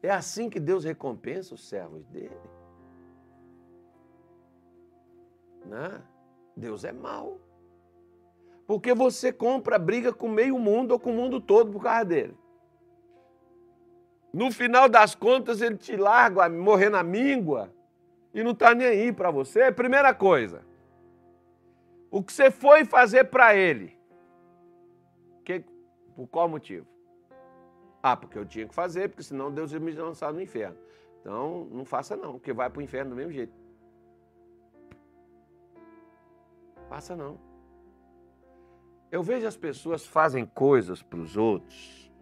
É 0.00 0.10
assim 0.12 0.48
que 0.48 0.60
Deus 0.60 0.84
recompensa 0.84 1.56
os 1.56 1.68
servos 1.68 2.06
dele. 2.06 2.38
Né? 5.64 6.00
Deus 6.56 6.84
é 6.84 6.92
mau. 6.92 7.47
Porque 8.68 8.92
você 8.92 9.32
compra 9.32 9.78
briga 9.78 10.12
com 10.12 10.28
meio 10.28 10.58
mundo 10.58 10.92
ou 10.92 11.00
com 11.00 11.10
o 11.10 11.14
mundo 11.14 11.40
todo 11.40 11.72
por 11.72 11.82
causa 11.82 12.04
dele. 12.04 12.36
No 14.30 14.52
final 14.52 14.90
das 14.90 15.14
contas, 15.14 15.62
ele 15.62 15.78
te 15.78 15.96
larga 15.96 16.50
morrer 16.50 16.90
na 16.90 17.02
míngua 17.02 17.72
e 18.34 18.44
não 18.44 18.50
está 18.50 18.74
nem 18.74 18.86
aí 18.86 19.10
para 19.10 19.30
você. 19.30 19.72
Primeira 19.72 20.12
coisa, 20.12 20.66
o 22.10 22.22
que 22.22 22.30
você 22.30 22.50
foi 22.50 22.84
fazer 22.84 23.24
para 23.24 23.56
ele? 23.56 23.98
Que, 25.46 25.64
por 26.14 26.26
qual 26.26 26.46
motivo? 26.46 26.86
Ah, 28.02 28.18
porque 28.18 28.38
eu 28.38 28.44
tinha 28.44 28.68
que 28.68 28.74
fazer, 28.74 29.08
porque 29.08 29.22
senão 29.22 29.50
Deus 29.50 29.72
ia 29.72 29.80
me 29.80 29.92
lançar 29.92 30.30
no 30.30 30.42
inferno. 30.42 30.76
Então, 31.22 31.66
não 31.70 31.86
faça 31.86 32.14
não, 32.18 32.32
porque 32.34 32.52
vai 32.52 32.68
para 32.68 32.80
o 32.80 32.82
inferno 32.82 33.12
do 33.12 33.16
mesmo 33.16 33.32
jeito. 33.32 33.54
Faça 36.86 37.16
não. 37.16 37.47
Eu 39.10 39.22
vejo 39.22 39.46
as 39.46 39.56
pessoas 39.56 40.06
fazem 40.06 40.44
coisas 40.44 41.02
para 41.02 41.18
os 41.18 41.36
outros 41.36 42.12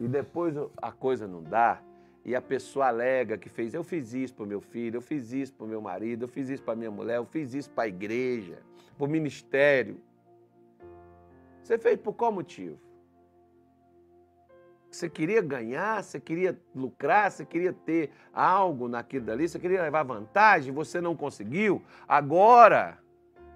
e 0.00 0.08
depois 0.08 0.56
a 0.80 0.90
coisa 0.90 1.26
não 1.28 1.42
dá 1.42 1.82
e 2.24 2.34
a 2.34 2.40
pessoa 2.40 2.86
alega 2.86 3.36
que 3.36 3.50
fez, 3.50 3.74
eu 3.74 3.84
fiz 3.84 4.14
isso 4.14 4.34
para 4.34 4.44
o 4.44 4.46
meu 4.46 4.60
filho, 4.60 4.96
eu 4.96 5.02
fiz 5.02 5.30
isso 5.32 5.52
para 5.52 5.66
o 5.66 5.68
meu 5.68 5.80
marido, 5.80 6.24
eu 6.24 6.28
fiz 6.28 6.48
isso 6.48 6.62
para 6.62 6.74
minha 6.74 6.90
mulher, 6.90 7.16
eu 7.16 7.26
fiz 7.26 7.52
isso 7.52 7.70
para 7.70 7.84
a 7.84 7.88
igreja, 7.88 8.62
para 8.96 9.06
o 9.06 9.08
ministério. 9.08 10.00
Você 11.62 11.78
fez 11.78 11.98
por 11.98 12.14
qual 12.14 12.32
motivo? 12.32 12.80
Você 14.90 15.10
queria 15.10 15.42
ganhar, 15.42 16.02
você 16.02 16.18
queria 16.18 16.58
lucrar, 16.74 17.30
você 17.30 17.44
queria 17.44 17.74
ter 17.74 18.10
algo 18.32 18.88
naquilo 18.88 19.26
dali, 19.26 19.46
você 19.46 19.58
queria 19.58 19.82
levar 19.82 20.02
vantagem, 20.02 20.72
você 20.72 21.00
não 21.00 21.14
conseguiu. 21.14 21.82
Agora, 22.08 22.98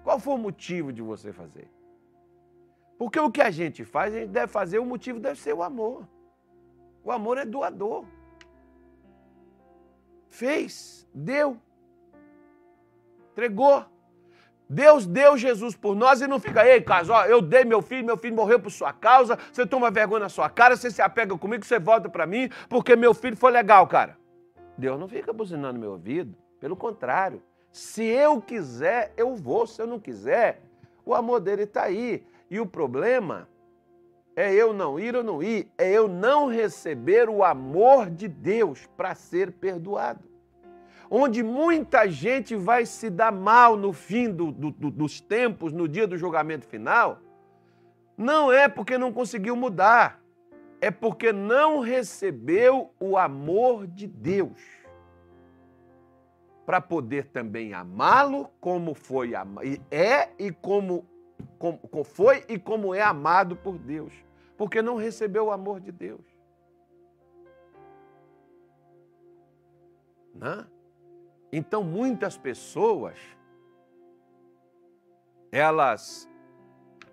qual 0.03 0.19
foi 0.19 0.35
o 0.35 0.37
motivo 0.37 0.93
de 0.93 1.01
você 1.01 1.33
fazer? 1.33 1.67
Porque 3.01 3.19
o 3.19 3.31
que 3.31 3.41
a 3.41 3.49
gente 3.49 3.83
faz, 3.83 4.13
a 4.13 4.19
gente 4.19 4.29
deve 4.29 4.45
fazer, 4.45 4.77
o 4.77 4.85
motivo 4.85 5.19
deve 5.19 5.39
ser 5.39 5.55
o 5.55 5.63
amor. 5.63 6.07
O 7.03 7.11
amor 7.11 7.39
é 7.39 7.43
doador. 7.43 8.05
Fez, 10.29 11.09
deu, 11.11 11.57
entregou. 13.31 13.83
Deus 14.69 15.07
deu 15.07 15.35
Jesus 15.35 15.75
por 15.75 15.95
nós 15.95 16.21
e 16.21 16.27
não 16.27 16.39
fica, 16.39 16.63
ei, 16.63 16.79
caso, 16.79 17.11
ó, 17.11 17.25
eu 17.25 17.41
dei 17.41 17.65
meu 17.65 17.81
filho, 17.81 18.05
meu 18.05 18.17
filho 18.17 18.35
morreu 18.35 18.59
por 18.59 18.69
sua 18.69 18.93
causa, 18.93 19.35
você 19.51 19.65
toma 19.65 19.89
vergonha 19.89 20.19
na 20.19 20.29
sua 20.29 20.47
cara, 20.47 20.77
você 20.77 20.91
se 20.91 21.01
apega 21.01 21.35
comigo, 21.35 21.65
você 21.65 21.79
volta 21.79 22.07
para 22.07 22.27
mim, 22.27 22.51
porque 22.69 22.95
meu 22.95 23.15
filho 23.15 23.35
foi 23.35 23.51
legal, 23.51 23.87
cara. 23.87 24.15
Deus 24.77 24.99
não 24.99 25.07
fica 25.07 25.33
buzinando 25.33 25.79
meu 25.79 25.93
ouvido, 25.93 26.37
pelo 26.59 26.75
contrário. 26.75 27.41
Se 27.71 28.03
eu 28.03 28.39
quiser, 28.39 29.11
eu 29.17 29.35
vou, 29.35 29.65
se 29.65 29.81
eu 29.81 29.87
não 29.87 29.99
quiser, 29.99 30.61
O 31.03 31.15
amor 31.15 31.39
dele 31.39 31.63
está 31.63 31.83
aí. 31.83 32.23
E 32.51 32.59
o 32.59 32.65
problema 32.65 33.47
é 34.35 34.53
eu 34.53 34.73
não 34.73 34.99
ir 34.99 35.15
ou 35.15 35.23
não 35.23 35.41
ir, 35.41 35.71
é 35.77 35.89
eu 35.89 36.09
não 36.09 36.47
receber 36.47 37.29
o 37.29 37.45
amor 37.45 38.09
de 38.09 38.27
Deus 38.27 38.85
para 38.97 39.15
ser 39.15 39.53
perdoado. 39.53 40.29
Onde 41.09 41.41
muita 41.43 42.09
gente 42.09 42.53
vai 42.53 42.85
se 42.85 43.09
dar 43.09 43.31
mal 43.31 43.77
no 43.77 43.93
fim 43.93 44.29
do, 44.29 44.51
do, 44.51 44.69
dos 44.69 45.21
tempos, 45.21 45.71
no 45.71 45.87
dia 45.87 46.05
do 46.05 46.17
julgamento 46.17 46.67
final, 46.67 47.19
não 48.17 48.51
é 48.51 48.67
porque 48.67 48.97
não 48.97 49.13
conseguiu 49.13 49.55
mudar, 49.55 50.21
é 50.81 50.91
porque 50.91 51.31
não 51.31 51.79
recebeu 51.79 52.93
o 52.99 53.17
amor 53.17 53.87
de 53.87 54.07
Deus. 54.07 54.61
Para 56.65 56.81
poder 56.81 57.27
também 57.27 57.73
amá-lo 57.73 58.49
como 58.59 58.93
foi 58.93 59.31
é 59.89 60.29
e 60.37 60.51
como 60.51 61.05
como 61.57 62.03
foi 62.03 62.45
e 62.47 62.57
como 62.57 62.93
é 62.93 63.01
amado 63.01 63.55
por 63.55 63.77
Deus, 63.77 64.13
porque 64.57 64.81
não 64.81 64.95
recebeu 64.95 65.45
o 65.45 65.51
amor 65.51 65.79
de 65.79 65.91
Deus. 65.91 66.25
Né? 70.33 70.65
Então 71.51 71.83
muitas 71.83 72.37
pessoas 72.37 73.17
elas 75.51 76.29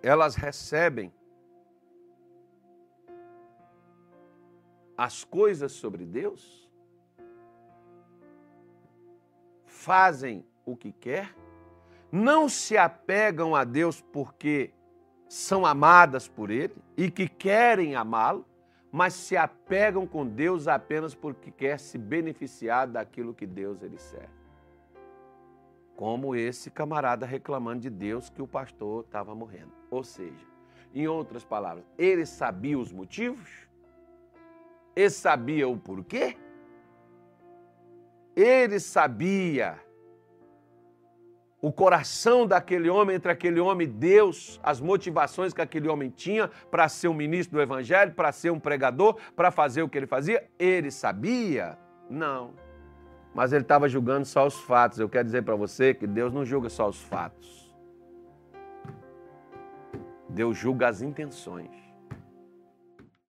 elas 0.01 0.35
recebem 0.35 1.13
as 4.97 5.23
coisas 5.23 5.71
sobre 5.71 6.05
Deus, 6.05 6.69
fazem 9.65 10.45
o 10.65 10.75
que 10.75 10.91
quer 10.91 11.33
não 12.11 12.49
se 12.49 12.77
apegam 12.77 13.55
a 13.55 13.63
Deus 13.63 14.01
porque 14.01 14.71
são 15.27 15.65
amadas 15.65 16.27
por 16.27 16.49
Ele 16.49 16.75
e 16.97 17.11
que 17.11 17.27
querem 17.27 17.95
amá-lo, 17.95 18.45
mas 18.91 19.13
se 19.13 19.37
apegam 19.37 20.07
com 20.07 20.25
Deus 20.25 20.67
apenas 20.67 21.13
porque 21.13 21.51
quer 21.51 21.79
se 21.79 21.97
beneficiar 21.97 22.87
daquilo 22.87 23.33
que 23.33 23.45
Deus 23.45 23.83
ele 23.83 23.99
serve. 23.99 24.39
Como 25.95 26.35
esse 26.35 26.71
camarada 26.71 27.25
reclamando 27.25 27.81
de 27.81 27.89
Deus 27.89 28.29
que 28.29 28.41
o 28.41 28.47
pastor 28.47 29.03
estava 29.03 29.35
morrendo. 29.35 29.71
Ou 29.91 30.03
seja, 30.03 30.47
em 30.93 31.07
outras 31.07 31.43
palavras, 31.43 31.85
ele 31.97 32.25
sabia 32.25 32.79
os 32.79 32.91
motivos, 32.91 33.67
ele 34.95 35.09
sabia 35.11 35.67
o 35.67 35.77
porquê, 35.77 36.35
ele 38.35 38.79
sabia 38.79 39.79
o 41.61 41.71
coração 41.71 42.47
daquele 42.47 42.89
homem, 42.89 43.15
entre 43.15 43.31
aquele 43.31 43.59
homem 43.59 43.85
e 43.85 43.91
Deus, 43.91 44.59
as 44.63 44.79
motivações 44.79 45.53
que 45.53 45.61
aquele 45.61 45.89
homem 45.89 46.09
tinha 46.09 46.49
para 46.71 46.87
ser 46.87 47.09
um 47.09 47.13
ministro 47.13 47.57
do 47.57 47.61
Evangelho, 47.61 48.13
para 48.13 48.31
ser 48.31 48.49
um 48.49 48.59
pregador, 48.59 49.17
para 49.35 49.51
fazer 49.51 49.81
o 49.81 49.89
que 49.89 49.97
ele 49.97 50.07
fazia, 50.07 50.47
ele 50.57 50.89
sabia? 50.89 51.77
Não. 52.09 52.53
Mas 53.33 53.51
ele 53.51 53.63
estava 53.63 53.89
julgando 53.89 54.25
só 54.25 54.47
os 54.47 54.59
fatos. 54.61 54.99
Eu 54.99 55.09
quero 55.09 55.25
dizer 55.25 55.43
para 55.43 55.55
você 55.55 55.93
que 55.93 56.07
Deus 56.07 56.33
não 56.33 56.45
julga 56.45 56.69
só 56.69 56.87
os 56.87 57.01
fatos. 57.01 57.69
Deus 60.29 60.57
julga 60.57 60.87
as 60.87 61.01
intenções. 61.01 61.78